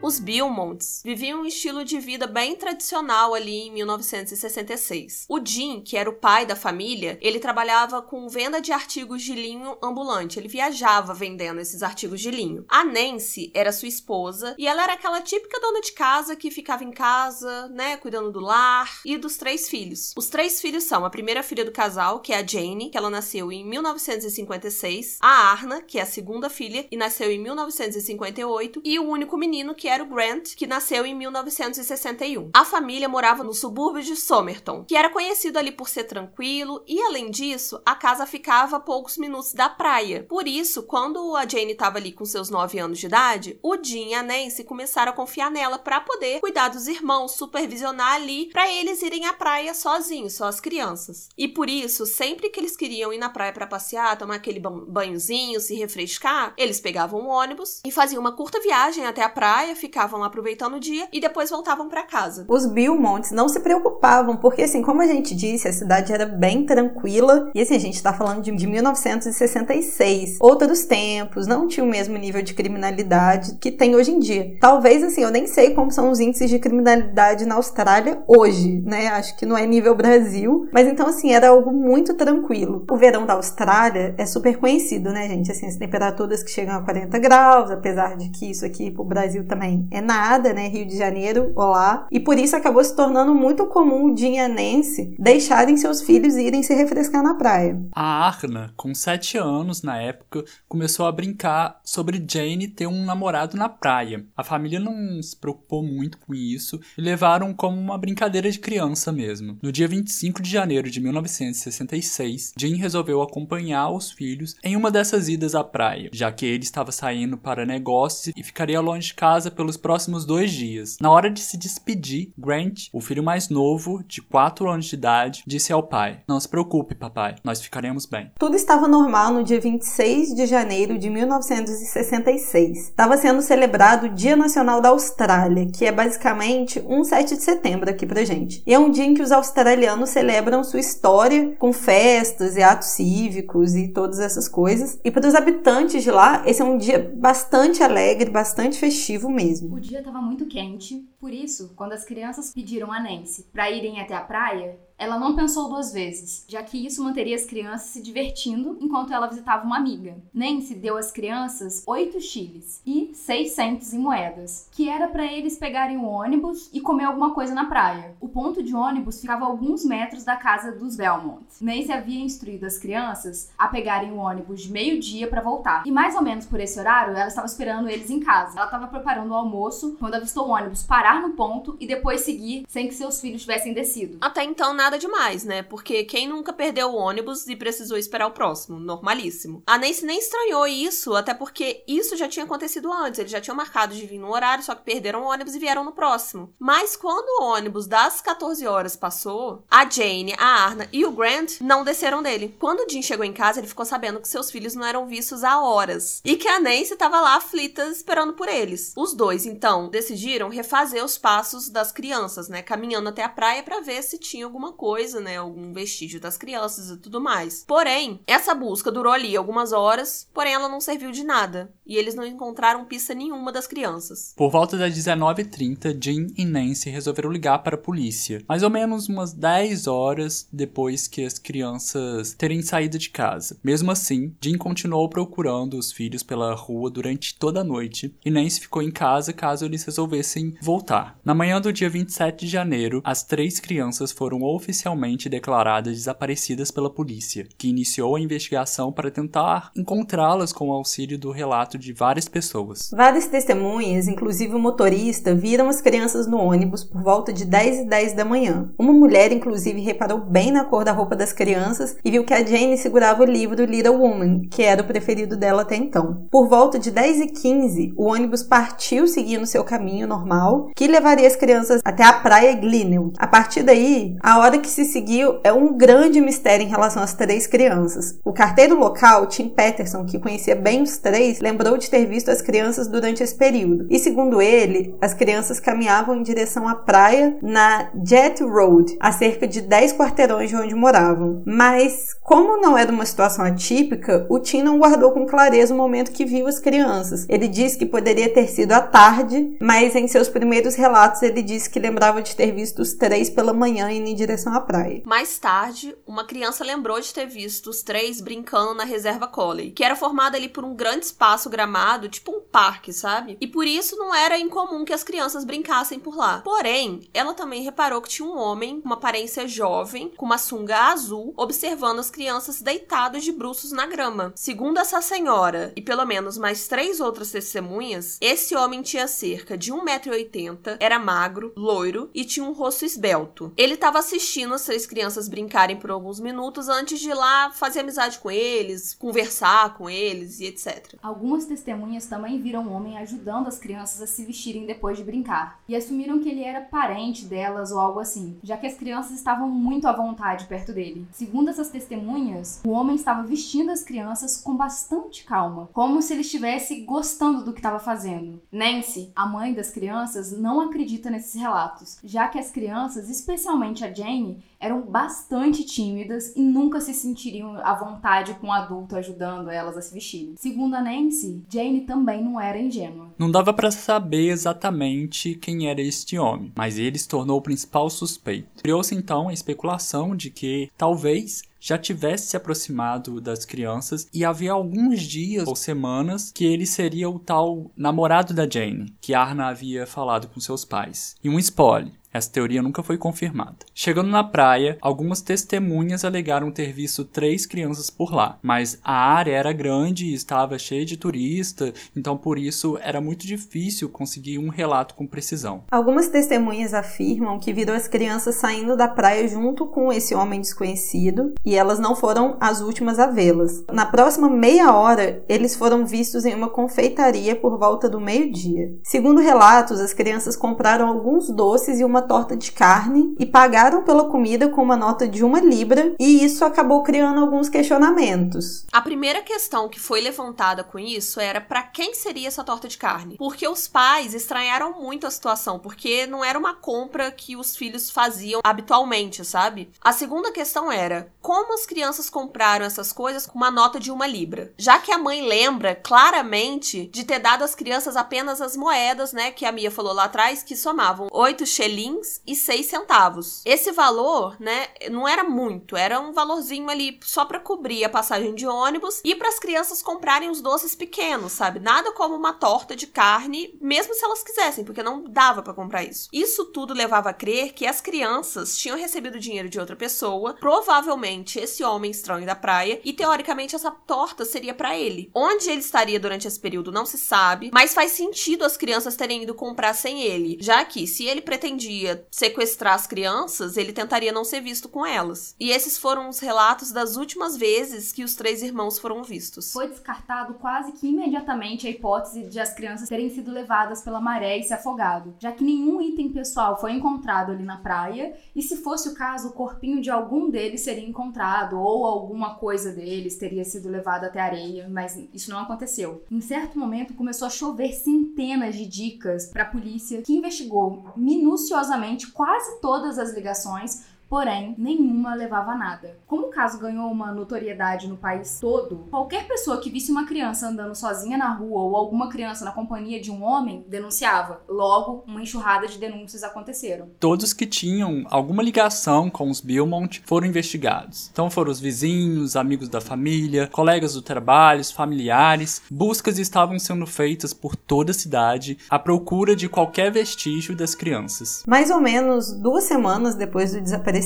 Os 0.07 0.19
Bilmonts 0.19 1.01
viviam 1.03 1.41
um 1.41 1.45
estilo 1.45 1.83
de 1.83 1.99
vida 1.99 2.25
bem 2.25 2.55
tradicional 2.55 3.33
ali 3.33 3.67
em 3.67 3.71
1966. 3.73 5.25
O 5.27 5.45
Jim, 5.45 5.81
que 5.81 5.97
era 5.97 6.09
o 6.09 6.15
pai 6.15 6.45
da 6.45 6.55
família, 6.55 7.17
ele 7.19 7.41
trabalhava 7.41 8.01
com 8.01 8.29
venda 8.29 8.61
de 8.61 8.71
artigos 8.71 9.21
de 9.21 9.33
linho 9.33 9.77
ambulante. 9.83 10.39
Ele 10.39 10.47
viajava 10.47 11.13
vendendo 11.13 11.59
esses 11.59 11.83
artigos 11.83 12.21
de 12.21 12.31
linho. 12.31 12.63
A 12.69 12.85
Nancy 12.85 13.51
era 13.53 13.73
sua 13.73 13.89
esposa 13.89 14.55
e 14.57 14.65
ela 14.65 14.83
era 14.83 14.93
aquela 14.93 15.19
típica 15.19 15.59
dona 15.59 15.81
de 15.81 15.91
casa 15.91 16.37
que 16.37 16.51
ficava 16.51 16.85
em 16.85 16.91
casa, 16.91 17.67
né, 17.67 17.97
cuidando 17.97 18.31
do 18.31 18.39
lar 18.39 19.01
e 19.03 19.17
dos 19.17 19.35
três 19.35 19.67
filhos. 19.67 20.13
Os 20.15 20.29
três 20.29 20.61
filhos 20.61 20.85
são 20.85 21.03
a 21.03 21.09
primeira 21.09 21.43
filha 21.43 21.65
do 21.65 21.71
casal, 21.73 22.21
que 22.21 22.31
é 22.31 22.37
a 22.37 22.47
Jane, 22.47 22.89
que 22.89 22.97
ela 22.97 23.09
nasceu 23.09 23.51
em 23.51 23.65
1956, 23.65 25.17
a 25.19 25.51
Arna, 25.51 25.81
que 25.81 25.99
é 25.99 26.03
a 26.03 26.05
segunda 26.05 26.49
filha 26.49 26.87
e 26.89 26.95
nasceu 26.95 27.29
em 27.29 27.39
1958, 27.39 28.81
e 28.85 28.97
o 28.99 29.03
único 29.03 29.35
menino 29.35 29.75
que 29.75 29.89
era 29.96 29.96
o 30.01 30.05
Grant, 30.05 30.55
que 30.55 30.67
nasceu 30.67 31.05
em 31.05 31.15
1961. 31.15 32.51
A 32.53 32.65
família 32.65 33.09
morava 33.09 33.43
no 33.43 33.53
subúrbio 33.53 34.03
de 34.03 34.15
Somerton, 34.15 34.83
que 34.85 34.95
era 34.95 35.09
conhecido 35.09 35.57
ali 35.57 35.71
por 35.71 35.89
ser 35.89 36.05
tranquilo, 36.05 36.83
e 36.87 37.01
além 37.01 37.29
disso, 37.29 37.81
a 37.85 37.95
casa 37.95 38.25
ficava 38.25 38.77
a 38.77 38.79
poucos 38.79 39.17
minutos 39.17 39.53
da 39.53 39.69
praia. 39.69 40.25
Por 40.27 40.47
isso, 40.47 40.83
quando 40.83 41.35
a 41.35 41.47
Jane 41.47 41.71
estava 41.71 41.97
ali 41.97 42.11
com 42.11 42.25
seus 42.25 42.49
9 42.49 42.79
anos 42.79 42.99
de 42.99 43.05
idade, 43.05 43.59
o 43.61 43.75
Jim 43.81 44.09
e 44.09 44.13
a 44.13 44.23
Nancy 44.23 44.63
começaram 44.63 45.11
a 45.11 45.15
confiar 45.15 45.51
nela 45.51 45.77
para 45.77 46.01
poder 46.01 46.39
cuidar 46.39 46.69
dos 46.69 46.87
irmãos, 46.87 47.33
supervisionar 47.33 48.13
ali, 48.13 48.49
para 48.51 48.71
eles 48.71 49.01
irem 49.01 49.25
à 49.25 49.33
praia 49.33 49.73
sozinhos, 49.73 50.33
só 50.33 50.45
as 50.45 50.59
crianças. 50.59 51.29
E 51.37 51.47
por 51.47 51.69
isso, 51.69 52.05
sempre 52.05 52.49
que 52.49 52.59
eles 52.59 52.75
queriam 52.75 53.11
ir 53.13 53.17
na 53.17 53.29
praia 53.29 53.53
para 53.53 53.67
passear, 53.67 54.17
tomar 54.17 54.35
aquele 54.35 54.59
banhozinho, 54.59 55.59
se 55.59 55.75
refrescar, 55.75 56.53
eles 56.57 56.79
pegavam 56.79 57.21
um 57.21 57.27
ônibus 57.27 57.81
e 57.85 57.91
faziam 57.91 58.19
uma 58.19 58.35
curta 58.35 58.59
viagem 58.59 59.05
até 59.05 59.23
a 59.23 59.29
praia, 59.29 59.75
ficavam 59.87 60.21
aproveitando 60.23 60.75
o 60.75 60.79
dia 60.79 61.07
e 61.11 61.19
depois 61.19 61.49
voltavam 61.49 61.87
para 61.87 62.03
casa. 62.03 62.45
Os 62.47 62.65
Bilmonts 62.65 63.31
não 63.31 63.47
se 63.47 63.59
preocupavam, 63.61 64.35
porque 64.35 64.63
assim, 64.63 64.81
como 64.81 65.01
a 65.01 65.07
gente 65.07 65.33
disse, 65.33 65.67
a 65.67 65.73
cidade 65.73 66.11
era 66.11 66.25
bem 66.25 66.65
tranquila, 66.65 67.49
e 67.55 67.61
assim, 67.61 67.75
a 67.75 67.79
gente 67.79 68.03
tá 68.03 68.13
falando 68.13 68.41
de, 68.41 68.51
de 68.51 68.67
1966. 68.67 70.37
Outros 70.41 70.85
tempos, 70.85 71.47
não 71.47 71.67
tinha 71.67 71.83
o 71.83 71.89
mesmo 71.89 72.17
nível 72.17 72.41
de 72.41 72.53
criminalidade 72.53 73.57
que 73.59 73.71
tem 73.71 73.95
hoje 73.95 74.11
em 74.11 74.19
dia. 74.19 74.57
Talvez, 74.59 75.03
assim, 75.03 75.21
eu 75.23 75.31
nem 75.31 75.47
sei 75.47 75.73
como 75.73 75.89
são 75.89 76.11
os 76.11 76.19
índices 76.19 76.49
de 76.49 76.59
criminalidade 76.59 77.45
na 77.45 77.55
Austrália 77.55 78.21
hoje, 78.27 78.81
né? 78.85 79.07
Acho 79.07 79.37
que 79.37 79.45
não 79.45 79.57
é 79.57 79.65
nível 79.65 79.95
Brasil, 79.95 80.67
mas 80.73 80.87
então, 80.87 81.07
assim, 81.07 81.33
era 81.33 81.49
algo 81.49 81.71
muito 81.71 82.13
tranquilo. 82.13 82.85
O 82.89 82.97
verão 82.97 83.25
da 83.25 83.33
Austrália 83.33 84.13
é 84.17 84.25
super 84.25 84.57
conhecido, 84.57 85.11
né, 85.11 85.27
gente? 85.29 85.51
Assim, 85.51 85.65
as 85.65 85.77
temperaturas 85.77 86.43
que 86.43 86.51
chegam 86.51 86.75
a 86.75 86.81
40 86.81 87.17
graus, 87.19 87.71
apesar 87.71 88.17
de 88.17 88.29
que 88.29 88.51
isso 88.51 88.65
aqui 88.65 88.91
pro 88.91 89.03
Brasil 89.03 89.45
também 89.45 89.76
é 89.91 90.01
nada, 90.01 90.53
né? 90.53 90.67
Rio 90.67 90.85
de 90.85 90.97
Janeiro, 90.97 91.51
olá. 91.55 92.07
E 92.11 92.19
por 92.19 92.37
isso 92.37 92.55
acabou 92.55 92.83
se 92.83 92.95
tornando 92.95 93.33
muito 93.33 93.65
comum 93.67 94.05
o 94.05 94.15
dinhanense 94.15 95.15
deixarem 95.19 95.77
seus 95.77 96.01
filhos 96.01 96.35
irem 96.35 96.63
se 96.63 96.73
refrescar 96.73 97.23
na 97.23 97.35
praia. 97.35 97.79
A 97.91 98.27
Arna, 98.27 98.73
com 98.75 98.93
7 98.93 99.37
anos 99.37 99.81
na 99.81 99.97
época, 99.97 100.43
começou 100.67 101.05
a 101.05 101.11
brincar 101.11 101.79
sobre 101.83 102.23
Jane 102.27 102.67
ter 102.67 102.87
um 102.87 103.05
namorado 103.05 103.57
na 103.57 103.69
praia. 103.69 104.25
A 104.35 104.43
família 104.43 104.79
não 104.79 105.21
se 105.21 105.35
preocupou 105.35 105.83
muito 105.83 106.17
com 106.19 106.33
isso 106.33 106.79
e 106.97 107.01
levaram 107.01 107.53
como 107.53 107.79
uma 107.79 107.97
brincadeira 107.97 108.49
de 108.49 108.59
criança 108.59 109.11
mesmo. 109.11 109.57
No 109.61 109.71
dia 109.71 109.87
25 109.87 110.41
de 110.41 110.49
janeiro 110.49 110.89
de 110.89 110.99
1966, 111.01 112.53
Jane 112.57 112.77
resolveu 112.77 113.21
acompanhar 113.21 113.89
os 113.89 114.11
filhos 114.11 114.55
em 114.63 114.75
uma 114.75 114.91
dessas 114.91 115.27
idas 115.29 115.55
à 115.55 115.63
praia, 115.63 116.09
já 116.13 116.31
que 116.31 116.45
ele 116.45 116.63
estava 116.63 116.91
saindo 116.91 117.37
para 117.37 117.65
negócios 117.65 118.33
e 118.35 118.43
ficaria 118.43 118.79
longe 118.81 119.07
de 119.07 119.13
casa 119.13 119.49
pelo 119.51 119.66
pelos 119.67 119.75
próximos 119.75 120.25
dois 120.25 120.51
dias. 120.51 120.97
Na 121.01 121.11
hora 121.11 121.29
de 121.29 121.41
se 121.41 121.57
despedir, 121.57 122.31
Grant, 122.37 122.87
o 122.93 123.01
filho 123.01 123.21
mais 123.21 123.49
novo, 123.49 124.01
de 124.07 124.21
4 124.21 124.69
anos 124.69 124.85
de 124.85 124.95
idade, 124.95 125.43
disse 125.45 125.73
ao 125.73 125.83
pai: 125.83 126.21
Não 126.25 126.39
se 126.39 126.47
preocupe, 126.47 126.95
papai, 126.95 127.35
nós 127.43 127.59
ficaremos 127.59 128.05
bem. 128.05 128.31
Tudo 128.39 128.55
estava 128.55 128.87
normal 128.87 129.33
no 129.33 129.43
dia 129.43 129.59
26 129.59 130.33
de 130.33 130.45
janeiro 130.45 130.97
de 130.97 131.09
1966. 131.09 132.77
Estava 132.77 133.17
sendo 133.17 133.41
celebrado 133.41 134.05
o 134.05 134.09
Dia 134.09 134.37
Nacional 134.37 134.79
da 134.79 134.89
Austrália, 134.89 135.67
que 135.69 135.85
é 135.85 135.91
basicamente 135.91 136.81
um 136.87 137.03
7 137.03 137.35
de 137.35 137.43
setembro 137.43 137.89
aqui 137.89 138.05
pra 138.05 138.23
gente. 138.23 138.63
E 138.65 138.73
é 138.73 138.79
um 138.79 138.89
dia 138.89 139.03
em 139.03 139.13
que 139.13 139.21
os 139.21 139.33
australianos 139.33 140.11
celebram 140.11 140.63
sua 140.63 140.79
história 140.79 141.57
com 141.59 141.73
festas 141.73 142.55
e 142.55 142.63
atos 142.63 142.89
cívicos 142.89 143.75
e 143.75 143.89
todas 143.89 144.19
essas 144.19 144.47
coisas. 144.47 144.97
E 145.03 145.11
para 145.11 145.27
os 145.27 145.35
habitantes 145.35 146.03
de 146.03 146.11
lá, 146.11 146.43
esse 146.45 146.61
é 146.61 146.65
um 146.65 146.77
dia 146.77 147.11
bastante 147.17 147.83
alegre, 147.83 148.29
bastante 148.29 148.79
festivo 148.79 149.29
mesmo 149.29 149.56
mesmo. 149.61 149.75
O 149.75 149.79
dia 149.79 149.99
estava 149.99 150.21
muito 150.21 150.45
quente, 150.45 151.07
por 151.19 151.33
isso, 151.33 151.73
quando 151.75 151.93
as 151.93 152.05
crianças 152.05 152.53
pediram 152.53 152.91
a 152.91 152.99
Nancy 152.99 153.43
para 153.51 153.69
irem 153.71 153.99
até 153.99 154.15
a 154.15 154.21
praia, 154.21 154.79
ela 154.97 155.19
não 155.19 155.35
pensou 155.35 155.69
duas 155.69 155.93
vezes, 155.93 156.43
já 156.47 156.63
que 156.63 156.83
isso 156.83 157.03
manteria 157.03 157.35
as 157.35 157.45
crianças 157.45 157.89
se 157.89 158.01
divertindo 158.01 158.77
enquanto 158.81 159.13
ela 159.13 159.27
visitava 159.27 159.63
uma 159.63 159.77
amiga. 159.77 160.17
Nancy 160.33 160.73
deu 160.73 160.97
às 160.97 161.11
crianças 161.11 161.83
oito 161.85 162.19
chiles 162.19 162.81
e 162.85 163.11
seis 163.13 163.51
centes 163.51 163.93
em 163.93 163.99
moedas, 163.99 164.67
que 164.71 164.89
era 164.89 165.07
para 165.07 165.25
eles 165.25 165.57
pegarem 165.57 165.97
o 165.97 166.05
ônibus 166.05 166.69
e 166.73 166.81
comer 166.81 167.03
alguma 167.03 167.33
coisa 167.33 167.53
na 167.53 167.65
praia. 167.65 168.15
O 168.19 168.27
ponto 168.27 168.63
de 168.63 168.75
ônibus 168.75 169.21
ficava 169.21 169.45
a 169.45 169.47
alguns 169.47 169.85
metros 169.85 170.23
da 170.23 170.35
casa 170.35 170.71
dos 170.71 170.95
Belmont. 170.95 171.45
Nancy 171.61 171.91
havia 171.91 172.23
instruído 172.23 172.65
as 172.65 172.77
crianças 172.77 173.51
a 173.57 173.67
pegarem 173.67 174.11
o 174.11 174.17
ônibus 174.17 174.61
de 174.61 174.71
meio-dia 174.71 175.27
para 175.27 175.41
voltar. 175.41 175.83
E 175.85 175.91
mais 175.91 176.15
ou 176.15 176.21
menos 176.23 176.45
por 176.45 176.59
esse 176.59 176.79
horário, 176.79 177.15
ela 177.15 177.27
estava 177.27 177.45
esperando 177.45 177.87
eles 177.87 178.09
em 178.09 178.19
casa. 178.19 178.57
Ela 178.57 178.65
estava 178.65 178.87
preparando 178.87 179.29
o 179.29 179.35
almoço 179.35 179.95
quando 179.99 180.15
avistou 180.15 180.47
o 180.47 180.51
ônibus 180.51 180.83
parar 180.83 181.21
no 181.21 181.31
ponto 181.33 181.77
e 181.79 181.85
depois 181.85 182.21
seguir 182.21 182.65
sem 182.67 182.87
que 182.87 182.95
seus 182.95 183.21
filhos 183.21 183.41
tivessem 183.41 183.73
descido. 183.73 184.17
Até 184.21 184.43
então, 184.43 184.73
nada 184.73 184.86
nada 184.87 184.97
demais, 184.97 185.43
né? 185.43 185.61
Porque 185.61 186.05
quem 186.05 186.27
nunca 186.27 186.53
perdeu 186.53 186.87
o 186.87 186.95
ônibus 186.95 187.45
e 187.47 187.55
precisou 187.57 187.97
esperar 187.97 188.27
o 188.27 188.31
próximo? 188.31 188.79
Normalíssimo. 188.79 189.61
A 189.67 189.77
Nancy 189.77 190.05
nem 190.05 190.17
estranhou 190.17 190.65
isso, 190.65 191.13
até 191.13 191.33
porque 191.33 191.83
isso 191.85 192.15
já 192.15 192.27
tinha 192.27 192.45
acontecido 192.45 192.91
antes. 192.91 193.19
Eles 193.19 193.31
já 193.31 193.41
tinham 193.41 193.55
marcado 193.55 193.93
de 193.93 194.05
vir 194.05 194.17
no 194.17 194.31
horário, 194.31 194.63
só 194.63 194.73
que 194.73 194.85
perderam 194.85 195.23
o 195.23 195.27
ônibus 195.27 195.55
e 195.55 195.59
vieram 195.59 195.83
no 195.83 195.91
próximo. 195.91 196.53
Mas 196.57 196.95
quando 196.95 197.27
o 197.41 197.45
ônibus 197.47 197.85
das 197.85 198.21
14 198.21 198.65
horas 198.65 198.95
passou, 198.95 199.65
a 199.69 199.87
Jane, 199.89 200.33
a 200.37 200.45
Arna 200.45 200.87
e 200.93 201.05
o 201.05 201.11
Grant 201.11 201.59
não 201.59 201.83
desceram 201.83 202.23
dele. 202.23 202.55
Quando 202.57 202.85
o 202.85 202.89
Jim 202.89 203.01
chegou 203.01 203.25
em 203.25 203.33
casa, 203.33 203.59
ele 203.59 203.67
ficou 203.67 203.85
sabendo 203.85 204.21
que 204.21 204.27
seus 204.27 204.49
filhos 204.49 204.73
não 204.73 204.85
eram 204.85 205.05
vistos 205.05 205.43
há 205.43 205.59
horas 205.59 206.21
e 206.23 206.37
que 206.37 206.47
a 206.47 206.61
Nancy 206.61 206.93
estava 206.93 207.19
lá 207.19 207.35
aflita 207.35 207.87
esperando 207.87 208.33
por 208.33 208.47
eles. 208.47 208.93
Os 208.95 209.13
dois, 209.13 209.45
então, 209.45 209.89
decidiram 209.89 210.47
refazer 210.47 211.03
os 211.03 211.17
passos 211.17 211.69
das 211.69 211.91
crianças, 211.91 212.47
né? 212.47 212.61
Caminhando 212.61 213.09
até 213.09 213.23
a 213.23 213.29
praia 213.29 213.63
para 213.63 213.81
ver 213.81 214.01
se 214.01 214.17
tinha 214.17 214.45
alguma 214.45 214.76
coisa, 214.77 215.19
né? 215.19 215.35
Algum 215.37 215.73
vestígio 215.73 216.21
das 216.21 216.37
crianças 216.37 216.89
e 216.89 216.97
tudo 216.97 217.19
mais. 217.19 217.65
Porém, 217.67 218.21
essa 218.25 218.55
busca 218.55 218.91
durou 218.91 219.11
ali 219.11 219.35
algumas 219.35 219.73
horas, 219.73 220.29
porém 220.33 220.53
ela 220.53 220.69
não 220.69 220.79
serviu 220.79 221.11
de 221.11 221.23
nada. 221.23 221.73
E 221.85 221.95
eles 221.95 222.15
não 222.15 222.25
encontraram 222.25 222.85
pista 222.85 223.13
nenhuma 223.13 223.51
das 223.51 223.67
crianças. 223.67 224.33
Por 224.37 224.51
volta 224.51 224.77
das 224.77 224.93
19h30, 224.93 225.97
Jim 226.01 226.27
e 226.37 226.45
Nancy 226.45 226.89
resolveram 226.89 227.31
ligar 227.31 227.59
para 227.59 227.75
a 227.75 227.79
polícia. 227.79 228.43
Mais 228.47 228.61
ou 228.61 228.69
menos 228.69 229.09
umas 229.09 229.33
10 229.33 229.87
horas 229.87 230.47
depois 230.51 231.07
que 231.07 231.25
as 231.25 231.39
crianças 231.39 232.33
terem 232.33 232.61
saído 232.61 232.99
de 232.99 233.09
casa. 233.09 233.57
Mesmo 233.63 233.91
assim, 233.91 234.35
Jim 234.41 234.57
continuou 234.57 235.09
procurando 235.09 235.77
os 235.77 235.91
filhos 235.91 236.21
pela 236.21 236.53
rua 236.53 236.91
durante 236.91 237.37
toda 237.37 237.61
a 237.61 237.63
noite 237.63 238.15
e 238.23 238.29
Nancy 238.29 238.61
ficou 238.61 238.81
em 238.81 238.91
casa 238.91 239.33
caso 239.33 239.65
eles 239.65 239.83
resolvessem 239.83 240.55
voltar. 240.61 241.19
Na 241.23 241.33
manhã 241.33 241.59
do 241.59 241.73
dia 241.73 241.89
27 241.89 242.45
de 242.45 242.51
janeiro, 242.51 243.01
as 243.03 243.23
três 243.23 243.59
crianças 243.59 244.11
foram 244.11 244.41
oficialmente 244.67 245.29
declaradas 245.29 245.93
desaparecidas 245.93 246.71
pela 246.71 246.89
polícia, 246.89 247.47
que 247.57 247.69
iniciou 247.69 248.17
a 248.17 248.19
investigação 248.19 248.91
para 248.91 249.09
tentar 249.09 249.71
encontrá-las 249.75 250.51
com 250.51 250.67
o 250.67 250.73
auxílio 250.73 251.17
do 251.17 251.31
relato 251.31 251.77
de 251.77 251.93
várias 251.93 252.27
pessoas. 252.27 252.89
Várias 252.91 253.27
testemunhas, 253.27 254.09
inclusive 254.09 254.53
o 254.53 254.59
motorista, 254.59 255.33
viram 255.33 255.69
as 255.69 255.79
crianças 255.79 256.27
no 256.27 256.37
ônibus 256.37 256.83
por 256.83 257.01
volta 257.01 257.31
de 257.31 257.45
10 257.45 257.79
e 257.79 257.85
10 257.85 258.13
da 258.13 258.25
manhã. 258.25 258.69
Uma 258.77 258.91
mulher, 258.91 259.31
inclusive, 259.31 259.79
reparou 259.79 260.19
bem 260.19 260.51
na 260.51 260.65
cor 260.65 260.83
da 260.83 260.91
roupa 260.91 261.15
das 261.15 261.31
crianças 261.31 261.95
e 262.03 262.11
viu 262.11 262.25
que 262.25 262.33
a 262.33 262.43
Jane 262.43 262.77
segurava 262.77 263.23
o 263.23 263.25
livro 263.25 263.63
Little 263.63 263.95
Woman, 263.95 264.41
que 264.51 264.63
era 264.63 264.81
o 264.81 264.87
preferido 264.87 265.37
dela 265.37 265.61
até 265.61 265.77
então. 265.77 266.27
Por 266.29 266.49
volta 266.49 266.77
de 266.77 266.91
10 266.91 267.21
e 267.21 267.27
15, 267.27 267.93
o 267.95 268.07
ônibus 268.07 268.43
partiu 268.43 269.07
seguindo 269.07 269.45
seu 269.45 269.63
caminho 269.63 270.07
normal, 270.07 270.71
que 270.75 270.87
levaria 270.87 271.27
as 271.27 271.37
crianças 271.37 271.79
até 271.85 272.03
a 272.03 272.13
praia 272.13 272.53
Glenelg. 272.53 273.13
A 273.17 273.27
partir 273.27 273.63
daí, 273.63 274.15
a 274.21 274.39
hora 274.39 274.56
história 274.57 274.59
que 274.59 274.69
se 274.69 274.85
seguiu 274.85 275.39
é 275.43 275.53
um 275.53 275.77
grande 275.77 276.19
mistério 276.19 276.65
em 276.65 276.69
relação 276.69 277.01
às 277.01 277.13
três 277.13 277.47
crianças. 277.47 278.19
O 278.25 278.33
carteiro 278.33 278.77
local, 278.77 279.27
Tim 279.27 279.49
Peterson, 279.49 280.05
que 280.05 280.19
conhecia 280.19 280.55
bem 280.55 280.81
os 280.81 280.97
três, 280.97 281.39
lembrou 281.39 281.77
de 281.77 281.89
ter 281.89 282.05
visto 282.05 282.29
as 282.29 282.41
crianças 282.41 282.87
durante 282.87 283.23
esse 283.23 283.35
período. 283.35 283.87
E 283.89 283.99
segundo 283.99 284.41
ele, 284.41 284.95
as 285.01 285.13
crianças 285.13 285.59
caminhavam 285.59 286.15
em 286.15 286.23
direção 286.23 286.67
à 286.67 286.75
praia 286.75 287.37
na 287.41 287.89
Jet 288.05 288.43
Road, 288.43 288.97
a 288.99 289.11
cerca 289.11 289.47
de 289.47 289.61
10 289.61 289.93
quarteirões 289.93 290.49
de 290.49 290.55
onde 290.55 290.75
moravam. 290.75 291.43
Mas, 291.45 292.13
como 292.23 292.59
não 292.59 292.77
era 292.77 292.91
uma 292.91 293.05
situação 293.05 293.45
atípica, 293.45 294.25
o 294.29 294.39
Tim 294.39 294.61
não 294.61 294.79
guardou 294.79 295.11
com 295.11 295.25
clareza 295.25 295.73
o 295.73 295.77
momento 295.77 296.11
que 296.11 296.25
viu 296.25 296.47
as 296.47 296.59
crianças. 296.59 297.25
Ele 297.29 297.47
disse 297.47 297.77
que 297.77 297.85
poderia 297.85 298.29
ter 298.33 298.47
sido 298.47 298.73
à 298.73 298.81
tarde, 298.81 299.55
mas 299.61 299.95
em 299.95 300.07
seus 300.07 300.29
primeiros 300.29 300.75
relatos 300.75 301.21
ele 301.21 301.41
disse 301.41 301.69
que 301.69 301.79
lembrava 301.79 302.21
de 302.21 302.35
ter 302.35 302.51
visto 302.51 302.79
os 302.79 302.93
três 302.93 303.29
pela 303.29 303.53
manhã 303.53 303.91
indo 303.91 304.07
em 304.07 304.15
direção 304.15 304.46
à 304.55 304.61
praia. 304.61 305.01
Mais 305.05 305.37
tarde, 305.37 305.95
uma 306.05 306.25
criança 306.25 306.63
lembrou 306.63 306.99
de 306.99 307.13
ter 307.13 307.25
visto 307.25 307.69
os 307.69 307.81
três 307.81 308.21
brincando 308.21 308.75
na 308.75 308.83
reserva 308.83 309.27
Coley, 309.27 309.71
que 309.71 309.83
era 309.83 309.95
formada 309.95 310.37
ali 310.37 310.49
por 310.49 310.63
um 310.63 310.75
grande 310.75 311.05
espaço 311.05 311.49
gramado, 311.49 312.09
tipo 312.09 312.31
um 312.31 312.41
parque, 312.41 312.93
sabe? 312.93 313.37
E 313.39 313.47
por 313.47 313.65
isso 313.65 313.95
não 313.97 314.13
era 314.13 314.39
incomum 314.39 314.85
que 314.85 314.93
as 314.93 315.03
crianças 315.03 315.43
brincassem 315.43 315.99
por 315.99 316.15
lá. 316.15 316.41
Porém, 316.41 317.09
ela 317.13 317.33
também 317.33 317.63
reparou 317.63 318.01
que 318.01 318.09
tinha 318.09 318.27
um 318.27 318.37
homem 318.37 318.81
com 318.81 318.87
uma 318.87 318.95
aparência 318.95 319.47
jovem, 319.47 320.11
com 320.15 320.25
uma 320.25 320.37
sunga 320.37 320.91
azul, 320.91 321.33
observando 321.35 321.99
as 321.99 322.09
crianças 322.09 322.61
deitadas 322.61 323.23
de 323.23 323.31
bruços 323.31 323.71
na 323.71 323.85
grama. 323.85 324.33
Segundo 324.35 324.79
essa 324.79 325.01
senhora 325.01 325.73
e 325.75 325.81
pelo 325.81 326.05
menos 326.05 326.37
mais 326.37 326.67
três 326.67 326.99
outras 326.99 327.31
testemunhas, 327.31 328.17
esse 328.21 328.55
homem 328.55 328.81
tinha 328.81 329.07
cerca 329.07 329.57
de 329.57 329.73
1,80m, 329.73 330.77
era 330.79 330.99
magro, 330.99 331.53
loiro 331.55 332.09
e 332.13 332.23
tinha 332.23 332.45
um 332.45 332.53
rosto 332.53 332.85
esbelto. 332.85 333.51
Ele 333.57 333.73
estava 333.73 333.99
assistindo 333.99 334.36
as 334.45 334.63
três 334.63 334.85
crianças 334.85 335.27
brincarem 335.27 335.77
por 335.77 335.89
alguns 335.89 336.19
minutos 336.19 336.69
antes 336.69 336.99
de 336.99 337.09
ir 337.09 337.13
lá 337.13 337.49
fazer 337.51 337.79
amizade 337.79 338.19
com 338.19 338.29
eles, 338.29 338.93
conversar 338.93 339.75
com 339.75 339.89
eles 339.89 340.39
e 340.39 340.45
etc. 340.45 340.95
Algumas 341.01 341.45
testemunhas 341.45 342.05
também 342.05 342.39
viram 342.39 342.67
o 342.67 342.71
homem 342.71 342.97
ajudando 342.97 343.47
as 343.47 343.57
crianças 343.57 344.01
a 344.01 344.07
se 344.07 344.23
vestirem 344.25 344.65
depois 344.65 344.97
de 344.97 345.03
brincar 345.03 345.59
e 345.67 345.75
assumiram 345.75 346.19
que 346.19 346.29
ele 346.29 346.43
era 346.43 346.61
parente 346.61 347.25
delas 347.25 347.71
ou 347.71 347.79
algo 347.79 347.99
assim, 347.99 348.37
já 348.43 348.57
que 348.57 348.67
as 348.67 348.75
crianças 348.75 349.13
estavam 349.13 349.49
muito 349.49 349.87
à 349.87 349.93
vontade 349.93 350.45
perto 350.45 350.73
dele. 350.73 351.07
Segundo 351.11 351.49
essas 351.49 351.69
testemunhas, 351.69 352.61
o 352.65 352.69
homem 352.69 352.95
estava 352.95 353.23
vestindo 353.23 353.71
as 353.71 353.83
crianças 353.83 354.37
com 354.37 354.55
bastante 354.55 355.23
calma, 355.23 355.69
como 355.73 356.01
se 356.01 356.13
ele 356.13 356.21
estivesse 356.21 356.81
gostando 356.81 357.43
do 357.43 357.53
que 357.53 357.59
estava 357.59 357.79
fazendo. 357.79 358.41
Nancy, 358.51 359.11
a 359.15 359.25
mãe 359.25 359.53
das 359.53 359.69
crianças, 359.69 360.31
não 360.31 360.61
acredita 360.61 361.09
nesses 361.09 361.39
relatos, 361.39 361.97
já 362.03 362.27
que 362.27 362.39
as 362.39 362.51
crianças, 362.51 363.09
especialmente 363.09 363.83
a 363.83 363.93
Jane, 363.93 364.26
eram 364.59 364.81
bastante 364.81 365.63
tímidas 365.63 366.35
e 366.35 366.41
nunca 366.41 366.81
se 366.81 366.93
sentiriam 366.93 367.57
à 367.63 367.73
vontade 367.73 368.33
com 368.35 368.47
um 368.47 368.51
adulto 368.51 368.95
ajudando 368.95 369.49
elas 369.49 369.77
a 369.77 369.81
se 369.81 369.93
vestirem. 369.93 370.35
Segundo 370.37 370.75
a 370.75 370.81
Nancy, 370.81 371.43
Jane 371.49 371.81
também 371.81 372.23
não 372.23 372.39
era 372.39 372.59
ingênua. 372.59 373.13
Não 373.17 373.29
dava 373.29 373.53
para 373.53 373.71
saber 373.71 374.29
exatamente 374.29 375.35
quem 375.35 375.69
era 375.69 375.81
este 375.81 376.17
homem, 376.17 376.51
mas 376.55 376.77
ele 376.77 376.97
se 376.97 377.07
tornou 377.07 377.37
o 377.37 377.41
principal 377.41 377.89
suspeito. 377.89 378.63
Criou-se 378.63 378.95
então 378.95 379.29
a 379.29 379.33
especulação 379.33 380.15
de 380.15 380.29
que 380.31 380.71
talvez 380.77 381.43
já 381.59 381.77
tivesse 381.77 382.27
se 382.27 382.37
aproximado 382.37 383.19
das 383.19 383.43
crianças 383.43 384.07
e 384.13 384.23
havia 384.23 384.51
alguns 384.51 385.01
dias 385.01 385.47
ou 385.47 385.55
semanas 385.55 386.31
que 386.31 386.45
ele 386.45 386.65
seria 386.65 387.09
o 387.09 387.19
tal 387.19 387.71
namorado 387.75 388.33
da 388.33 388.47
Jane, 388.49 388.93
que 389.01 389.13
Arna 389.13 389.47
havia 389.47 389.85
falado 389.85 390.27
com 390.27 390.39
seus 390.39 390.63
pais. 390.63 391.15
E 391.23 391.29
um 391.29 391.39
spoiler, 391.39 391.91
essa 392.13 392.31
teoria 392.31 392.61
nunca 392.61 392.81
foi 392.81 392.97
confirmada. 392.97 393.57
Chegando 393.73 394.09
na 394.09 394.23
praia, 394.23 394.77
algumas 394.81 395.21
testemunhas 395.21 396.03
alegaram 396.03 396.51
ter 396.51 396.73
visto 396.73 397.05
três 397.05 397.45
crianças 397.45 397.89
por 397.89 398.13
lá, 398.13 398.37
mas 398.41 398.79
a 398.83 398.93
área 398.93 399.33
era 399.33 399.53
grande 399.53 400.05
e 400.05 400.13
estava 400.13 400.57
cheia 400.57 400.85
de 400.85 400.97
turista, 400.97 401.73
então 401.95 402.17
por 402.17 402.37
isso 402.37 402.77
era 402.81 402.99
muito 402.99 403.27
difícil 403.27 403.89
conseguir 403.89 404.39
um 404.39 404.49
relato 404.49 404.95
com 404.95 405.05
precisão. 405.05 405.63
Algumas 405.71 406.07
testemunhas 406.07 406.73
afirmam 406.73 407.39
que 407.39 407.53
viram 407.53 407.73
as 407.73 407.87
crianças 407.87 408.35
saindo 408.35 408.75
da 408.75 408.87
praia 408.87 409.27
junto 409.27 409.67
com 409.67 409.91
esse 409.91 410.15
homem 410.15 410.41
desconhecido 410.41 411.33
e 411.45 411.55
elas 411.55 411.79
não 411.79 411.95
foram 411.95 412.37
as 412.39 412.61
últimas 412.61 412.99
a 412.99 413.07
vê-las. 413.07 413.63
Na 413.71 413.85
próxima 413.85 414.29
meia 414.29 414.73
hora, 414.73 415.23
eles 415.29 415.55
foram 415.55 415.85
vistos 415.85 416.25
em 416.25 416.33
uma 416.33 416.49
confeitaria 416.49 417.35
por 417.35 417.57
volta 417.59 417.89
do 417.89 417.99
meio-dia. 417.99 418.71
Segundo 418.83 419.21
relatos, 419.21 419.79
as 419.79 419.93
crianças 419.93 420.35
compraram 420.35 420.87
alguns 420.87 421.29
doces 421.29 421.79
e 421.79 421.83
uma 421.83 421.96
torta 422.01 422.35
de 422.35 422.51
carne 422.51 423.15
e 423.19 423.25
pagaram 423.25 423.83
pela 423.83 424.09
comida 424.09 424.49
com 424.49 424.61
uma 424.61 424.75
nota 424.75 425.07
de 425.07 425.23
uma 425.23 425.39
libra, 425.39 425.95
e 425.99 426.23
isso 426.23 426.43
acabou 426.45 426.83
criando 426.83 427.19
alguns 427.19 427.49
questionamentos. 427.49 428.65
A 428.71 428.81
primeira 428.81 429.21
questão 429.21 429.69
que 429.69 429.79
foi 429.79 430.01
levantada 430.01 430.63
com 430.63 430.79
isso 430.79 431.19
era 431.19 431.41
para 431.41 431.63
quem 431.63 431.93
seria 431.93 432.27
essa 432.27 432.43
torta 432.43 432.67
de 432.67 432.77
carne? 432.77 433.15
Porque 433.17 433.47
os 433.47 433.67
pais 433.67 434.13
estranharam 434.13 434.81
muito 434.81 435.07
a 435.07 435.11
situação, 435.11 435.59
porque 435.59 436.05
não 436.07 436.23
era 436.23 436.37
uma 436.37 436.53
compra 436.53 437.11
que 437.11 437.35
os 437.35 437.55
filhos 437.55 437.89
faziam 437.89 438.41
habitualmente, 438.43 439.23
sabe? 439.23 439.69
A 439.81 439.91
segunda 439.91 440.31
questão 440.31 440.71
era 440.71 441.11
como 441.21 441.53
as 441.53 441.65
crianças 441.65 442.09
compraram 442.09 442.65
essas 442.65 442.91
coisas 442.93 443.25
com 443.25 443.37
uma 443.37 443.51
nota 443.51 443.79
de 443.79 443.91
uma 443.91 444.07
libra, 444.07 444.53
já 444.57 444.79
que 444.79 444.91
a 444.91 444.97
mãe 444.97 445.21
lembra 445.21 445.75
claramente 445.75 446.87
de 446.87 447.03
ter 447.03 447.19
dado 447.19 447.43
às 447.43 447.55
crianças 447.55 447.95
apenas 447.95 448.41
as 448.41 448.55
moedas, 448.55 449.13
né, 449.13 449.31
que 449.31 449.45
a 449.45 449.51
Mia 449.51 449.71
falou 449.71 449.93
lá 449.93 450.05
atrás, 450.05 450.43
que 450.43 450.55
somavam 450.55 451.07
8 451.11 451.45
shillings 451.45 451.77
e 452.25 452.35
6 452.35 452.65
centavos. 452.65 453.41
Esse 453.45 453.71
valor, 453.71 454.35
né, 454.39 454.67
não 454.91 455.07
era 455.07 455.23
muito, 455.23 455.75
era 455.75 455.99
um 455.99 456.11
valorzinho 456.11 456.69
ali 456.69 456.99
só 457.01 457.25
para 457.25 457.39
cobrir 457.39 457.83
a 457.83 457.89
passagem 457.89 458.33
de 458.35 458.47
ônibus 458.47 459.01
e 459.03 459.15
para 459.15 459.29
as 459.29 459.39
crianças 459.39 459.81
comprarem 459.81 460.29
os 460.29 460.41
doces 460.41 460.75
pequenos, 460.75 461.31
sabe? 461.31 461.59
Nada 461.59 461.91
como 461.91 462.15
uma 462.15 462.33
torta 462.33 462.75
de 462.75 462.87
carne, 462.87 463.57
mesmo 463.61 463.93
se 463.93 464.03
elas 464.03 464.23
quisessem, 464.23 464.63
porque 464.63 464.83
não 464.83 465.03
dava 465.03 465.41
para 465.41 465.53
comprar 465.53 465.83
isso. 465.83 466.09
Isso 466.11 466.45
tudo 466.45 466.73
levava 466.73 467.09
a 467.09 467.13
crer 467.13 467.53
que 467.53 467.65
as 467.65 467.81
crianças 467.81 468.57
tinham 468.57 468.77
recebido 468.77 469.19
dinheiro 469.19 469.49
de 469.49 469.59
outra 469.59 469.75
pessoa, 469.75 470.35
provavelmente 470.39 471.39
esse 471.39 471.63
homem 471.63 471.91
estranho 471.91 472.25
da 472.25 472.35
praia, 472.35 472.81
e 472.83 472.93
teoricamente 472.93 473.55
essa 473.55 473.71
torta 473.71 474.25
seria 474.25 474.53
para 474.53 474.77
ele. 474.77 475.09
Onde 475.13 475.49
ele 475.49 475.61
estaria 475.61 475.99
durante 475.99 476.27
esse 476.27 476.39
período 476.39 476.71
não 476.71 476.85
se 476.85 476.97
sabe, 476.97 477.49
mas 477.53 477.73
faz 477.73 477.91
sentido 477.91 478.43
as 478.43 478.57
crianças 478.57 478.95
terem 478.95 479.23
ido 479.23 479.33
comprar 479.33 479.73
sem 479.73 480.01
ele, 480.01 480.37
já 480.39 480.63
que 480.65 480.87
se 480.87 481.05
ele 481.05 481.21
pretendia 481.21 481.76
sequestrar 482.11 482.73
as 482.73 482.87
crianças, 482.87 483.57
ele 483.57 483.73
tentaria 483.73 484.11
não 484.11 484.23
ser 484.23 484.41
visto 484.41 484.69
com 484.69 484.85
elas. 484.85 485.35
E 485.39 485.51
esses 485.51 485.77
foram 485.77 486.09
os 486.09 486.19
relatos 486.19 486.71
das 486.71 486.95
últimas 486.95 487.37
vezes 487.37 487.91
que 487.91 488.03
os 488.03 488.15
três 488.15 488.41
irmãos 488.41 488.79
foram 488.79 489.03
vistos. 489.03 489.53
Foi 489.53 489.67
descartado 489.67 490.35
quase 490.35 490.71
que 490.73 490.87
imediatamente 490.87 491.67
a 491.67 491.69
hipótese 491.69 492.23
de 492.23 492.39
as 492.39 492.53
crianças 492.53 492.89
terem 492.89 493.09
sido 493.09 493.31
levadas 493.31 493.81
pela 493.81 494.01
maré 494.01 494.37
e 494.37 494.43
se 494.43 494.53
afogado, 494.53 495.15
já 495.19 495.31
que 495.31 495.43
nenhum 495.43 495.81
item 495.81 496.11
pessoal 496.11 496.59
foi 496.59 496.73
encontrado 496.73 497.31
ali 497.31 497.43
na 497.43 497.57
praia, 497.57 498.15
e 498.35 498.41
se 498.41 498.57
fosse 498.57 498.89
o 498.89 498.93
caso, 498.93 499.29
o 499.29 499.33
corpinho 499.33 499.81
de 499.81 499.89
algum 499.89 500.29
deles 500.29 500.61
seria 500.61 500.87
encontrado 500.87 501.59
ou 501.59 501.85
alguma 501.85 502.35
coisa 502.35 502.71
deles 502.71 503.17
teria 503.17 503.43
sido 503.43 503.69
levada 503.69 504.07
até 504.07 504.19
a 504.19 504.25
areia, 504.25 504.67
mas 504.69 504.97
isso 505.13 505.29
não 505.29 505.39
aconteceu. 505.39 506.03
Em 506.11 506.21
certo 506.21 506.57
momento 506.57 506.93
começou 506.93 507.27
a 507.27 507.31
chover 507.31 507.73
centenas 507.73 508.55
de 508.55 508.65
dicas 508.65 509.27
para 509.27 509.43
a 509.43 509.47
polícia, 509.47 510.01
que 510.01 510.15
investigou 510.15 510.85
minuciosamente 510.95 511.66
quase 512.11 512.59
todas 512.61 512.97
as 512.97 513.13
ligações 513.13 513.85
Porém, 514.09 514.55
nenhuma 514.57 515.13
levava 515.13 515.51
a 515.51 515.57
nada. 515.57 515.97
Como 516.07 516.27
o 516.27 516.29
caso 516.29 516.59
ganhou 516.59 516.89
uma 516.89 517.11
notoriedade 517.11 517.87
no 517.87 517.97
país 517.97 518.39
todo, 518.39 518.87
qualquer 518.89 519.27
pessoa 519.27 519.59
que 519.59 519.69
visse 519.69 519.91
uma 519.91 520.05
criança 520.05 520.47
andando 520.47 520.75
sozinha 520.75 521.17
na 521.17 521.33
rua 521.33 521.61
ou 521.61 521.75
alguma 521.75 522.09
criança 522.09 522.45
na 522.45 522.51
companhia 522.51 523.01
de 523.01 523.11
um 523.11 523.21
homem 523.23 523.65
denunciava. 523.67 524.41
Logo, 524.47 525.03
uma 525.05 525.21
enxurrada 525.21 525.67
de 525.67 525.77
denúncias 525.77 526.23
aconteceram. 526.23 526.87
Todos 526.99 527.33
que 527.33 527.45
tinham 527.45 528.05
alguma 528.09 528.41
ligação 528.41 529.09
com 529.09 529.29
os 529.29 529.41
Beaumont 529.41 530.01
foram 530.05 530.27
investigados. 530.27 531.09
Então 531.11 531.29
foram 531.29 531.51
os 531.51 531.59
vizinhos, 531.59 532.37
amigos 532.37 532.69
da 532.69 532.79
família, 532.79 533.47
colegas 533.47 533.93
do 533.93 534.01
trabalho, 534.01 534.63
familiares. 534.73 535.61
Buscas 535.69 536.17
estavam 536.17 536.57
sendo 536.57 536.87
feitas 536.87 537.33
por 537.33 537.55
toda 537.55 537.91
a 537.91 537.93
cidade 537.93 538.57
à 538.69 538.79
procura 538.79 539.35
de 539.35 539.49
qualquer 539.49 539.91
vestígio 539.91 540.55
das 540.55 540.73
crianças. 540.73 541.43
Mais 541.45 541.69
ou 541.69 541.81
menos 541.81 542.31
duas 542.31 542.63
semanas 542.63 543.13
depois 543.13 543.53
do 543.53 543.61
desaparecimento 543.61 543.96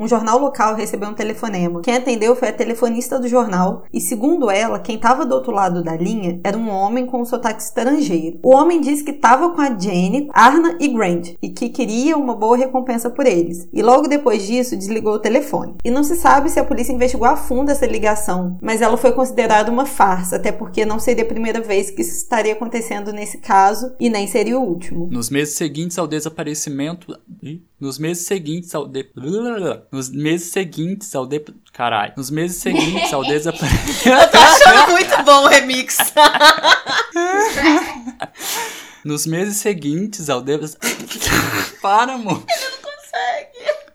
um 0.00 0.08
jornal 0.08 0.38
local 0.38 0.74
recebeu 0.74 1.08
um 1.08 1.14
telefonema. 1.14 1.82
Quem 1.82 1.96
atendeu 1.96 2.34
foi 2.34 2.48
a 2.48 2.52
telefonista 2.52 3.18
do 3.18 3.28
jornal 3.28 3.84
e, 3.92 4.00
segundo 4.00 4.50
ela, 4.50 4.78
quem 4.78 4.96
estava 4.96 5.24
do 5.24 5.34
outro 5.34 5.52
lado 5.52 5.82
da 5.82 5.96
linha 5.96 6.40
era 6.44 6.56
um 6.56 6.68
homem 6.70 7.06
com 7.06 7.20
um 7.20 7.24
sotaque 7.24 7.62
estrangeiro. 7.62 8.38
O 8.42 8.54
homem 8.54 8.80
disse 8.80 9.04
que 9.04 9.10
estava 9.10 9.50
com 9.50 9.60
a 9.60 9.78
Jane, 9.78 10.28
Arna 10.32 10.76
e 10.80 10.88
Grant 10.88 11.34
e 11.42 11.50
que 11.50 11.68
queria 11.68 12.16
uma 12.16 12.34
boa 12.34 12.56
recompensa 12.56 13.10
por 13.10 13.26
eles. 13.26 13.68
E 13.72 13.82
logo 13.82 14.08
depois 14.08 14.46
disso 14.46 14.76
desligou 14.76 15.14
o 15.14 15.18
telefone. 15.18 15.74
E 15.84 15.90
não 15.90 16.02
se 16.02 16.16
sabe 16.16 16.50
se 16.50 16.58
a 16.58 16.64
polícia 16.64 16.92
investigou 16.92 17.26
a 17.26 17.36
fundo 17.36 17.70
essa 17.70 17.86
ligação, 17.86 18.58
mas 18.62 18.80
ela 18.80 18.96
foi 18.96 19.12
considerada 19.12 19.70
uma 19.70 19.86
farsa, 19.86 20.36
até 20.36 20.52
porque 20.52 20.84
não 20.84 20.98
seria 20.98 21.24
a 21.24 21.28
primeira 21.28 21.60
vez 21.60 21.90
que 21.90 22.02
isso 22.02 22.16
estaria 22.16 22.52
acontecendo 22.52 23.12
nesse 23.12 23.38
caso 23.38 23.94
e 23.98 24.08
nem 24.08 24.26
seria 24.26 24.58
o 24.58 24.62
último. 24.62 25.08
Nos 25.10 25.30
meses 25.30 25.54
seguintes 25.54 25.98
ao 25.98 26.06
desaparecimento. 26.06 27.18
Nos 27.80 27.96
meses 27.96 28.26
seguintes 28.26 28.74
ao 28.74 28.88
de... 28.88 29.08
Nos 29.92 30.10
meses 30.10 30.50
seguintes 30.50 31.14
ao 31.14 31.24
de... 31.26 31.44
Caralho. 31.72 32.12
Nos 32.16 32.28
meses 32.28 32.56
seguintes 32.56 33.12
ao 33.12 33.22
desaparecimento... 33.28 34.08
Eu 34.08 34.30
tô 34.30 34.36
achando 34.36 34.90
muito 34.90 35.22
bom 35.24 35.44
o 35.44 35.46
remix. 35.46 35.96
Nos 39.04 39.26
meses 39.26 39.58
seguintes 39.58 40.28
ao 40.28 40.42
des... 40.42 40.76
Para, 41.80 42.14
amor. 42.14 42.42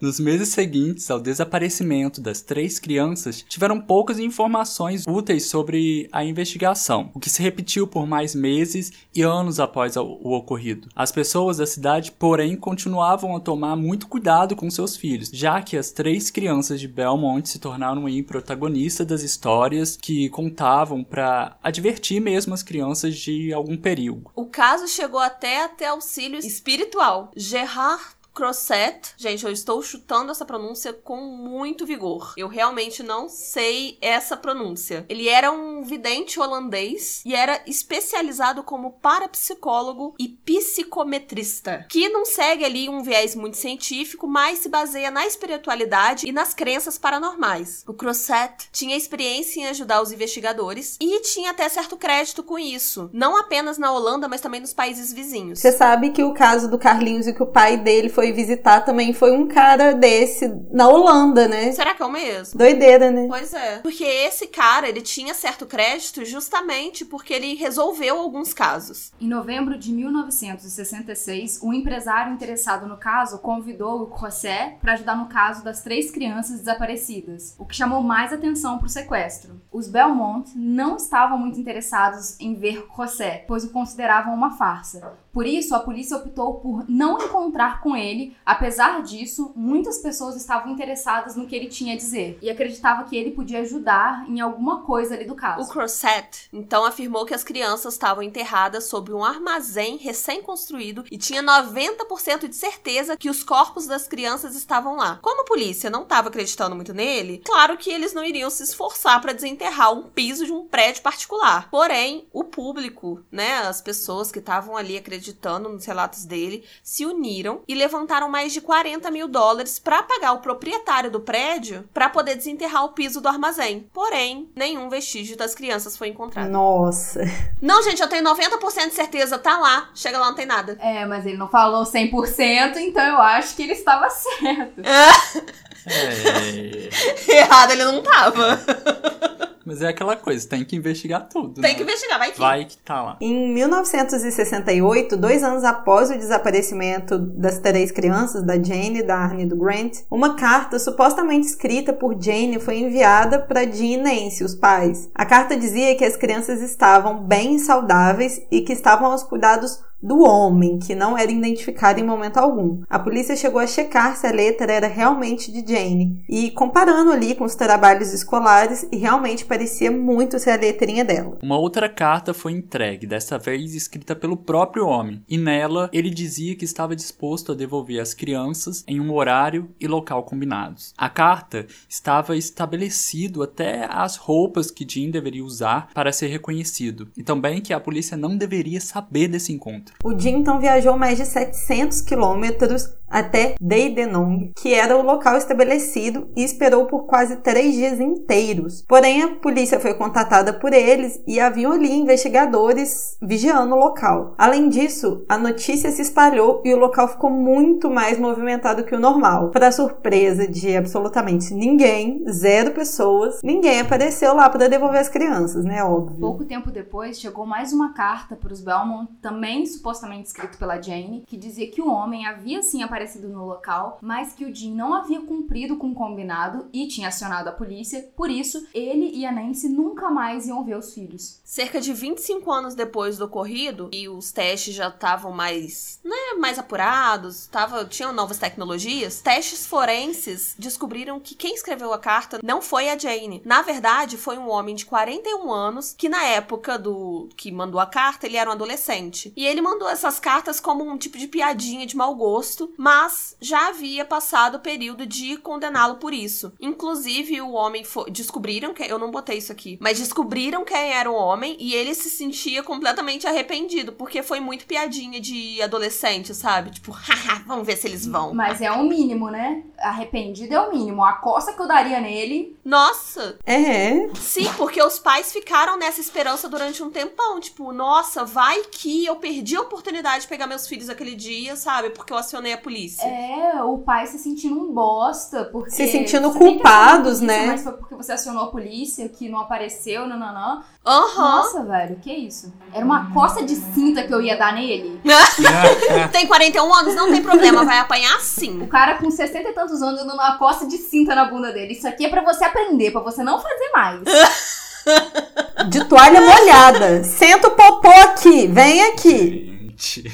Nos 0.03 0.19
meses 0.19 0.49
seguintes 0.49 1.09
ao 1.09 1.17
desaparecimento 1.17 2.19
das 2.19 2.41
três 2.41 2.77
crianças, 2.77 3.45
tiveram 3.47 3.79
poucas 3.79 4.19
informações 4.19 5.07
úteis 5.07 5.45
sobre 5.45 6.09
a 6.11 6.25
investigação, 6.25 7.09
o 7.13 7.21
que 7.21 7.29
se 7.29 7.41
repetiu 7.41 7.87
por 7.87 8.05
mais 8.05 8.35
meses 8.35 8.91
e 9.15 9.21
anos 9.21 9.61
após 9.61 9.95
o 9.95 10.01
ocorrido. 10.03 10.89
As 10.93 11.09
pessoas 11.09 11.55
da 11.55 11.65
cidade, 11.65 12.11
porém, 12.11 12.57
continuavam 12.57 13.33
a 13.33 13.39
tomar 13.39 13.77
muito 13.77 14.09
cuidado 14.09 14.57
com 14.57 14.69
seus 14.69 14.97
filhos, 14.97 15.29
já 15.31 15.61
que 15.61 15.77
as 15.77 15.89
três 15.89 16.29
crianças 16.29 16.81
de 16.81 16.87
Belmont 16.89 17.47
se 17.47 17.57
tornaram 17.57 18.05
aí 18.05 18.21
protagonistas 18.21 19.07
das 19.07 19.23
histórias 19.23 19.95
que 19.95 20.27
contavam 20.31 21.01
para 21.01 21.57
advertir 21.63 22.19
mesmo 22.19 22.53
as 22.53 22.61
crianças 22.61 23.15
de 23.15 23.53
algum 23.53 23.77
perigo. 23.77 24.29
O 24.35 24.47
caso 24.47 24.85
chegou 24.85 25.21
até 25.21 25.63
até 25.63 25.87
auxílio 25.87 26.39
espiritual. 26.39 27.31
Gerard 27.37 28.03
Crosset, 28.33 29.13
gente, 29.15 29.45
eu 29.45 29.51
estou 29.51 29.81
chutando 29.83 30.31
essa 30.31 30.43
pronúncia 30.43 30.91
com 30.91 31.17
muito 31.17 31.85
vigor. 31.85 32.33
Eu 32.35 32.47
realmente 32.47 33.03
não 33.03 33.29
sei 33.29 33.97
essa 34.01 34.35
pronúncia. 34.35 35.05
Ele 35.07 35.29
era 35.29 35.51
um 35.51 35.83
vidente 35.83 36.39
holandês 36.39 37.21
e 37.25 37.35
era 37.35 37.61
especializado 37.67 38.63
como 38.63 38.93
parapsicólogo 38.93 40.15
e 40.17 40.27
psicometrista, 40.27 41.85
que 41.89 42.09
não 42.09 42.25
segue 42.25 42.65
ali 42.65 42.89
um 42.89 43.03
viés 43.03 43.35
muito 43.35 43.57
científico, 43.57 44.25
mas 44.25 44.59
se 44.59 44.69
baseia 44.69 45.11
na 45.11 45.27
espiritualidade 45.27 46.27
e 46.27 46.31
nas 46.31 46.53
crenças 46.53 46.97
paranormais. 46.97 47.83
O 47.87 47.93
Crosset 47.93 48.69
tinha 48.71 48.97
experiência 48.97 49.61
em 49.61 49.67
ajudar 49.67 50.01
os 50.01 50.11
investigadores 50.11 50.97
e 50.99 51.21
tinha 51.21 51.51
até 51.51 51.69
certo 51.69 51.95
crédito 51.97 52.43
com 52.43 52.57
isso, 52.57 53.09
não 53.13 53.37
apenas 53.37 53.77
na 53.77 53.91
Holanda, 53.91 54.27
mas 54.27 54.41
também 54.41 54.59
nos 54.59 54.73
países 54.73 55.13
vizinhos. 55.13 55.59
Você 55.59 55.71
sabe 55.71 56.09
que 56.09 56.23
o 56.23 56.33
caso 56.33 56.69
do 56.69 56.79
Carlinhos 56.79 57.27
e 57.27 57.33
que 57.33 57.43
o 57.43 57.47
pai 57.47 57.77
dele 57.77 58.09
foi 58.09 58.22
visitar 58.31 58.81
também 58.81 59.13
foi 59.13 59.31
um 59.31 59.47
cara 59.47 59.93
desse 59.93 60.47
na 60.71 60.87
Holanda, 60.87 61.47
né? 61.47 61.71
Será 61.71 61.93
que 61.93 62.01
é 62.01 62.05
o 62.05 62.11
mesmo? 62.11 62.57
Doideira, 62.57 63.11
né? 63.11 63.27
Pois 63.27 63.53
é. 63.53 63.79
Porque 63.79 64.03
esse 64.03 64.47
cara, 64.47 64.87
ele 64.87 65.01
tinha 65.01 65.33
certo 65.33 65.65
crédito 65.65 66.25
justamente 66.25 67.05
porque 67.05 67.33
ele 67.33 67.55
resolveu 67.55 68.19
alguns 68.19 68.53
casos. 68.53 69.11
Em 69.19 69.27
novembro 69.27 69.77
de 69.77 69.91
1966, 69.91 71.61
um 71.61 71.73
empresário 71.73 72.33
interessado 72.33 72.87
no 72.87 72.97
caso 72.97 73.39
convidou 73.39 74.03
o 74.03 74.17
José 74.17 74.77
para 74.81 74.93
ajudar 74.93 75.15
no 75.15 75.27
caso 75.27 75.63
das 75.63 75.81
três 75.81 76.11
crianças 76.11 76.59
desaparecidas, 76.59 77.55
o 77.57 77.65
que 77.65 77.75
chamou 77.75 78.01
mais 78.01 78.31
atenção 78.31 78.77
para 78.77 78.87
o 78.87 78.89
sequestro. 78.89 79.61
Os 79.71 79.87
Belmont 79.87 80.51
não 80.55 80.95
estavam 80.95 81.37
muito 81.37 81.59
interessados 81.59 82.39
em 82.39 82.55
ver 82.55 82.87
José, 82.95 83.43
pois 83.47 83.63
o 83.63 83.71
consideravam 83.71 84.33
uma 84.33 84.51
farsa. 84.51 85.17
Por 85.33 85.47
isso, 85.47 85.73
a 85.73 85.79
polícia 85.79 86.15
optou 86.15 86.59
por 86.59 86.85
não 86.87 87.17
encontrar 87.17 87.81
com 87.81 87.97
ele. 87.97 88.37
Apesar 88.45 89.01
disso, 89.01 89.51
muitas 89.55 89.97
pessoas 89.97 90.35
estavam 90.35 90.71
interessadas 90.71 91.35
no 91.35 91.47
que 91.47 91.55
ele 91.55 91.67
tinha 91.67 91.95
a 91.95 91.97
dizer 91.97 92.37
e 92.39 92.51
acreditavam 92.51 93.05
que 93.05 93.17
ele 93.17 93.31
podia 93.31 93.61
ajudar 93.61 94.29
em 94.29 94.39
alguma 94.39 94.83
coisa 94.83 95.15
ali 95.15 95.25
do 95.25 95.33
O 95.33 95.35
caso. 95.35 95.71
Crosset, 95.71 96.49
então, 96.53 96.85
afirmou 96.85 97.25
que 97.25 97.33
as 97.33 97.43
crianças 97.43 97.93
estavam 97.95 98.21
enterradas 98.21 98.85
sob 98.85 99.11
um 99.11 99.23
armazém 99.23 99.97
recém-construído 99.97 101.03
e 101.09 101.17
tinha 101.17 101.41
90% 101.41 102.47
de 102.47 102.55
certeza 102.55 103.17
que 103.17 103.29
os 103.29 103.43
corpos 103.43 103.87
das 103.87 104.07
crianças 104.07 104.55
estavam 104.55 104.95
lá. 104.97 105.17
Como 105.21 105.41
a 105.41 105.45
polícia 105.45 105.89
não 105.89 106.03
estava 106.03 106.27
acreditando 106.27 106.75
muito 106.75 106.93
nele, 106.93 107.41
claro 107.43 107.75
que 107.75 107.89
eles 107.89 108.13
não 108.13 108.23
iriam 108.23 108.51
se 108.51 108.61
esforçar 108.61 109.19
para 109.19 109.33
desenterrar 109.33 109.93
um 109.93 110.03
piso 110.03 110.45
de 110.45 110.51
um 110.51 110.67
prédio 110.67 111.01
particular. 111.01 111.69
Porém, 111.71 112.27
o 112.31 112.43
público, 112.43 113.23
né, 113.31 113.59
as 113.59 113.81
pessoas 113.81 114.31
que 114.31 114.39
estavam 114.39 114.77
ali 114.77 114.97
acreditando 115.23 115.69
nos 115.69 115.85
relatos 115.85 116.25
dele, 116.25 116.65
se 116.83 117.05
uniram 117.05 117.61
e 117.67 117.73
levantaram 117.73 118.27
mais 118.29 118.51
de 118.51 118.59
40 118.59 119.09
mil 119.09 119.27
dólares 119.27 119.79
para 119.79 120.03
pagar 120.03 120.33
o 120.33 120.39
proprietário 120.39 121.09
do 121.09 121.21
prédio 121.21 121.87
para 121.93 122.09
poder 122.09 122.35
desenterrar 122.35 122.83
o 122.83 122.89
piso 122.89 123.21
do 123.21 123.29
armazém. 123.29 123.87
Porém, 123.93 124.49
nenhum 124.55 124.89
vestígio 124.89 125.37
das 125.37 125.55
crianças 125.55 125.97
foi 125.97 126.09
encontrado. 126.09 126.49
Nossa. 126.49 127.21
Não, 127.61 127.81
gente, 127.81 128.01
eu 128.01 128.09
tenho 128.09 128.23
90% 128.23 128.89
de 128.89 128.93
certeza, 128.93 129.39
tá 129.39 129.57
lá. 129.57 129.89
Chega 129.95 130.19
lá, 130.19 130.27
não 130.27 130.35
tem 130.35 130.45
nada. 130.45 130.77
É, 130.81 131.05
mas 131.05 131.25
ele 131.25 131.37
não 131.37 131.47
falou 131.47 131.83
100%, 131.83 132.75
então 132.77 133.03
eu 133.03 133.17
acho 133.19 133.55
que 133.55 133.63
ele 133.63 133.73
estava 133.73 134.09
certo. 134.09 134.81
É... 135.87 136.89
Errado 137.31 137.71
ele 137.71 137.83
não 137.83 138.01
tava. 138.01 138.59
Mas 139.65 139.81
é 139.81 139.87
aquela 139.87 140.15
coisa, 140.15 140.47
tem 140.47 140.65
que 140.65 140.75
investigar 140.75 141.27
tudo. 141.29 141.61
Tem 141.61 141.71
né? 141.71 141.73
que 141.73 141.83
investigar, 141.83 142.19
vai 142.19 142.31
que. 142.31 142.39
Vai 142.39 142.65
que 142.65 142.77
tá 142.77 143.01
lá. 143.01 143.17
Em 143.21 143.53
1968, 143.53 145.15
dois 145.15 145.41
anos 145.41 145.63
após 145.63 146.09
o 146.09 146.17
desaparecimento 146.17 147.17
das 147.17 147.59
três 147.59 147.91
crianças, 147.91 148.43
da 148.43 148.61
Jane, 148.61 149.03
da 149.03 149.15
Arne 149.15 149.43
e 149.43 149.45
do 149.45 149.55
Grant, 149.55 149.99
uma 150.11 150.35
carta 150.35 150.77
supostamente 150.79 151.47
escrita 151.47 151.93
por 151.93 152.21
Jane 152.21 152.59
foi 152.59 152.79
enviada 152.79 153.39
para 153.39 153.63
Jean 153.63 153.93
e 153.93 153.97
Nancy, 153.97 154.43
os 154.43 154.53
pais. 154.53 155.09
A 155.15 155.25
carta 155.25 155.55
dizia 155.55 155.95
que 155.95 156.03
as 156.03 156.17
crianças 156.17 156.61
estavam 156.61 157.23
bem 157.23 157.57
saudáveis 157.57 158.41
e 158.51 158.61
que 158.61 158.73
estavam 158.73 159.11
aos 159.11 159.23
cuidados 159.23 159.79
do 160.03 160.19
homem, 160.19 160.77
que 160.77 160.93
não 160.93 161.17
era 161.17 161.31
identificado 161.31 161.99
em 161.99 162.03
momento 162.03 162.37
algum. 162.37 162.81
A 162.89 162.99
polícia 162.99 163.35
chegou 163.35 163.61
a 163.61 163.65
checar 163.65 164.17
se 164.17 164.27
a 164.27 164.31
letra 164.31 164.71
era 164.71 164.87
realmente 164.87 165.51
de 165.51 165.65
Jane 165.65 166.23
e 166.27 166.51
comparando 166.51 167.11
ali 167.11 167.33
com 167.33 167.45
os 167.45 167.55
trabalhos 167.55 168.11
escolares 168.13 168.85
e 168.91 168.97
realmente 168.97 169.45
parecia 169.45 169.89
muito 169.89 170.37
ser 170.37 170.51
a 170.51 170.55
letrinha 170.57 171.05
dela. 171.05 171.37
Uma 171.41 171.57
outra 171.57 171.87
carta 171.87 172.33
foi 172.33 172.51
entregue, 172.51 173.07
dessa 173.07 173.37
vez 173.37 173.73
escrita 173.73 174.15
pelo 174.15 174.35
próprio 174.35 174.85
homem, 174.85 175.23
e 175.29 175.37
nela 175.37 175.89
ele 175.93 176.09
dizia 176.09 176.55
que 176.55 176.65
estava 176.65 176.95
disposto 176.95 177.53
a 177.53 177.55
devolver 177.55 178.01
as 178.01 178.13
crianças 178.13 178.83
em 178.87 178.99
um 178.99 179.13
horário 179.13 179.69
e 179.79 179.87
local 179.87 180.23
combinados. 180.23 180.93
A 180.97 181.09
carta 181.09 181.65
estava 181.87 182.35
estabelecido 182.35 183.41
até 183.41 183.87
as 183.89 184.17
roupas 184.17 184.69
que 184.69 184.85
Jim 184.87 185.09
deveria 185.09 185.43
usar 185.43 185.89
para 185.93 186.11
ser 186.11 186.27
reconhecido, 186.27 187.07
e 187.15 187.23
também 187.23 187.61
que 187.61 187.73
a 187.73 187.79
polícia 187.79 188.17
não 188.17 188.35
deveria 188.35 188.81
saber 188.81 189.27
desse 189.27 189.53
encontro. 189.53 189.92
O 190.03 190.17
Jim 190.17 190.37
então 190.37 190.59
viajou 190.59 190.97
mais 190.97 191.17
de 191.17 191.25
700 191.25 192.01
quilômetros 192.01 192.89
até 193.13 193.53
Deidenong, 193.61 194.51
que 194.55 194.73
era 194.73 194.97
o 194.97 195.03
local 195.03 195.37
estabelecido, 195.37 196.27
e 196.35 196.43
esperou 196.43 196.87
por 196.87 197.05
quase 197.05 197.37
três 197.37 197.75
dias 197.75 197.99
inteiros. 197.99 198.83
Porém, 198.87 199.21
a 199.21 199.35
polícia 199.35 199.79
foi 199.79 199.93
contatada 199.93 200.51
por 200.51 200.73
eles 200.73 201.21
e 201.27 201.39
haviam 201.39 201.71
ali 201.71 201.93
investigadores 201.93 203.15
vigiando 203.21 203.75
o 203.75 203.77
local. 203.79 204.33
Além 204.35 204.67
disso, 204.67 205.23
a 205.29 205.37
notícia 205.37 205.91
se 205.91 206.01
espalhou 206.01 206.61
e 206.65 206.73
o 206.73 206.79
local 206.79 207.07
ficou 207.07 207.29
muito 207.29 207.87
mais 207.89 208.17
movimentado 208.17 208.83
que 208.83 208.95
o 208.95 208.99
normal. 208.99 209.51
Para 209.51 209.71
surpresa 209.71 210.47
de 210.47 210.75
absolutamente 210.75 211.53
ninguém, 211.53 212.23
zero 212.31 212.71
pessoas, 212.71 213.41
ninguém 213.43 213.79
apareceu 213.79 214.33
lá 214.33 214.49
para 214.49 214.67
devolver 214.67 214.99
as 214.99 215.09
crianças, 215.09 215.63
né? 215.63 215.83
Óbvio. 215.83 216.19
Pouco 216.19 216.45
tempo 216.45 216.71
depois, 216.71 217.19
chegou 217.19 217.45
mais 217.45 217.71
uma 217.73 217.93
carta 217.93 218.35
para 218.35 218.51
os 218.51 218.61
Belmont, 218.61 219.11
também 219.21 219.63
supostamente 219.67 220.29
escrito 220.29 220.57
pela 220.57 220.81
Jane, 220.81 221.23
que 221.27 221.37
dizia 221.37 221.69
que 221.69 221.81
o 221.81 221.91
homem 221.91 222.25
havia 222.25 222.63
sim 222.63 222.81
aparecido 222.81 223.02
no 223.27 223.45
local, 223.45 223.97
mas 224.01 224.33
que 224.33 224.45
o 224.45 224.53
Jim 224.53 224.73
não 224.73 224.93
havia 224.93 225.21
cumprido 225.21 225.77
com 225.77 225.91
o 225.91 225.95
combinado 225.95 226.67
e 226.73 226.87
tinha 226.87 227.07
acionado 227.07 227.49
a 227.49 227.53
polícia. 227.53 228.09
Por 228.15 228.29
isso, 228.29 228.65
ele 228.73 229.11
e 229.13 229.25
a 229.25 229.31
Nancy 229.31 229.69
nunca 229.69 230.09
mais 230.09 230.47
iam 230.47 230.63
ver 230.63 230.77
os 230.77 230.93
filhos. 230.93 231.39
Cerca 231.43 231.79
de 231.79 231.93
25 231.93 232.51
anos 232.51 232.75
depois 232.75 233.17
do 233.17 233.25
ocorrido, 233.25 233.89
e 233.91 234.07
os 234.09 234.31
testes 234.31 234.73
já 234.73 234.89
estavam 234.89 235.31
mais, 235.31 235.99
né, 236.03 236.39
mais 236.39 236.57
apurados, 236.57 237.47
tava, 237.47 237.85
tinham 237.85 238.13
novas 238.13 238.37
tecnologias, 238.37 239.21
testes 239.21 239.65
forenses 239.65 240.55
descobriram 240.57 241.19
que 241.19 241.35
quem 241.35 241.53
escreveu 241.53 241.93
a 241.93 241.99
carta 241.99 242.39
não 242.43 242.61
foi 242.61 242.89
a 242.89 242.97
Jane. 242.97 243.41
Na 243.45 243.61
verdade, 243.61 244.17
foi 244.17 244.37
um 244.37 244.49
homem 244.49 244.75
de 244.75 244.85
41 244.85 245.51
anos 245.51 245.93
que 245.97 246.09
na 246.09 246.23
época 246.23 246.77
do 246.77 247.29
que 247.35 247.51
mandou 247.51 247.79
a 247.79 247.85
carta, 247.85 248.25
ele 248.25 248.37
era 248.37 248.49
um 248.49 248.53
adolescente. 248.53 249.33
E 249.35 249.45
ele 249.45 249.61
mandou 249.61 249.89
essas 249.89 250.19
cartas 250.19 250.59
como 250.59 250.83
um 250.83 250.97
tipo 250.97 251.17
de 251.17 251.27
piadinha 251.27 251.85
de 251.85 251.95
mau 251.95 252.15
gosto, 252.15 252.73
mas 252.77 252.92
já 253.41 253.67
havia 253.67 254.05
passado 254.05 254.55
o 254.55 254.59
período 254.59 255.05
de 255.05 255.37
condená-lo 255.37 255.95
por 255.95 256.13
isso. 256.13 256.53
Inclusive, 256.59 257.41
o 257.41 257.51
homem 257.51 257.83
foi, 257.83 258.09
descobriram 258.09 258.73
que 258.73 258.83
eu 258.83 258.97
não 258.97 259.11
botei 259.11 259.37
isso 259.37 259.51
aqui, 259.51 259.77
mas 259.81 259.99
descobriram 259.99 260.63
quem 260.63 260.93
era 260.93 261.09
o 261.09 261.15
homem 261.15 261.57
e 261.59 261.73
ele 261.73 261.93
se 261.93 262.09
sentia 262.09 262.63
completamente 262.63 263.27
arrependido, 263.27 263.91
porque 263.93 264.23
foi 264.23 264.39
muito 264.39 264.65
piadinha 264.65 265.19
de 265.19 265.61
adolescente, 265.61 266.33
sabe? 266.33 266.71
Tipo, 266.71 266.91
haha, 266.95 267.43
vamos 267.45 267.65
ver 267.65 267.77
se 267.77 267.87
eles 267.87 268.05
vão. 268.05 268.33
Mas 268.33 268.61
é 268.61 268.71
o 268.71 268.83
mínimo, 268.83 269.29
né? 269.29 269.63
Arrependido 269.77 270.53
é 270.53 270.61
o 270.61 270.71
mínimo. 270.71 271.03
A 271.03 271.13
costa 271.13 271.53
que 271.53 271.61
eu 271.61 271.67
daria 271.67 271.99
nele. 271.99 272.57
Nossa! 272.63 273.37
É. 273.45 274.09
Sim, 274.15 274.49
porque 274.55 274.81
os 274.81 274.99
pais 274.99 275.31
ficaram 275.31 275.77
nessa 275.77 275.99
esperança 275.99 276.47
durante 276.47 276.81
um 276.81 276.89
tempão. 276.89 277.39
Tipo, 277.39 277.71
nossa, 277.71 278.23
vai 278.23 278.61
que 278.71 279.05
eu 279.05 279.15
perdi 279.17 279.55
a 279.55 279.61
oportunidade 279.61 280.21
de 280.21 280.27
pegar 280.27 280.47
meus 280.47 280.67
filhos 280.67 280.89
aquele 280.89 281.15
dia, 281.15 281.55
sabe? 281.55 281.89
Porque 281.89 282.13
eu 282.13 282.17
acionei 282.17 282.53
a 282.53 282.57
polícia. 282.57 282.82
É, 283.01 283.63
o 283.63 283.79
pai 283.79 284.07
se 284.07 284.17
sentindo 284.17 284.59
um 284.59 284.73
bosta. 284.73 285.45
Porque 285.45 285.71
Se 285.71 285.87
sentindo 285.87 286.31
culpados, 286.31 287.19
polícia, 287.19 287.27
né? 287.27 287.47
Mas 287.47 287.63
foi 287.63 287.73
porque 287.73 287.95
você 287.95 288.11
acionou 288.11 288.43
a 288.43 288.47
polícia 288.47 289.07
que 289.09 289.29
não 289.29 289.39
apareceu, 289.39 290.07
nananã. 290.07 290.63
Aham. 290.85 291.37
Nossa, 291.37 291.63
velho, 291.63 291.97
que 292.01 292.11
isso? 292.11 292.53
Era 292.73 292.83
uma 292.85 293.11
costa 293.13 293.43
de 293.43 293.55
cinta 293.55 294.03
que 294.03 294.13
eu 294.13 294.21
ia 294.21 294.37
dar 294.37 294.53
nele. 294.53 294.99
Tem 296.11 296.27
41 296.27 296.73
anos, 296.73 296.95
não 296.95 297.09
tem 297.11 297.21
problema, 297.21 297.63
vai 297.63 297.79
apanhar 297.79 298.19
sim. 298.19 298.61
O 298.61 298.67
cara 298.67 298.97
com 298.97 299.09
60 299.09 299.49
e 299.49 299.53
tantos 299.53 299.81
anos 299.81 300.01
dando 300.01 300.13
uma 300.13 300.37
costa 300.37 300.65
de 300.65 300.77
cinta 300.77 301.15
na 301.15 301.25
bunda 301.25 301.51
dele. 301.51 301.73
Isso 301.73 301.87
aqui 301.87 302.05
é 302.05 302.09
pra 302.09 302.23
você 302.23 302.43
aprender, 302.43 302.91
pra 302.91 303.01
você 303.01 303.23
não 303.23 303.39
fazer 303.39 303.69
mais. 303.73 304.01
De 305.69 305.85
toalha 305.85 306.19
molhada. 306.19 307.03
Senta 307.05 307.47
o 307.47 307.51
popô 307.51 307.89
aqui. 307.89 308.47
Vem 308.47 308.83
aqui. 308.87 309.53
Gente. 309.77 310.03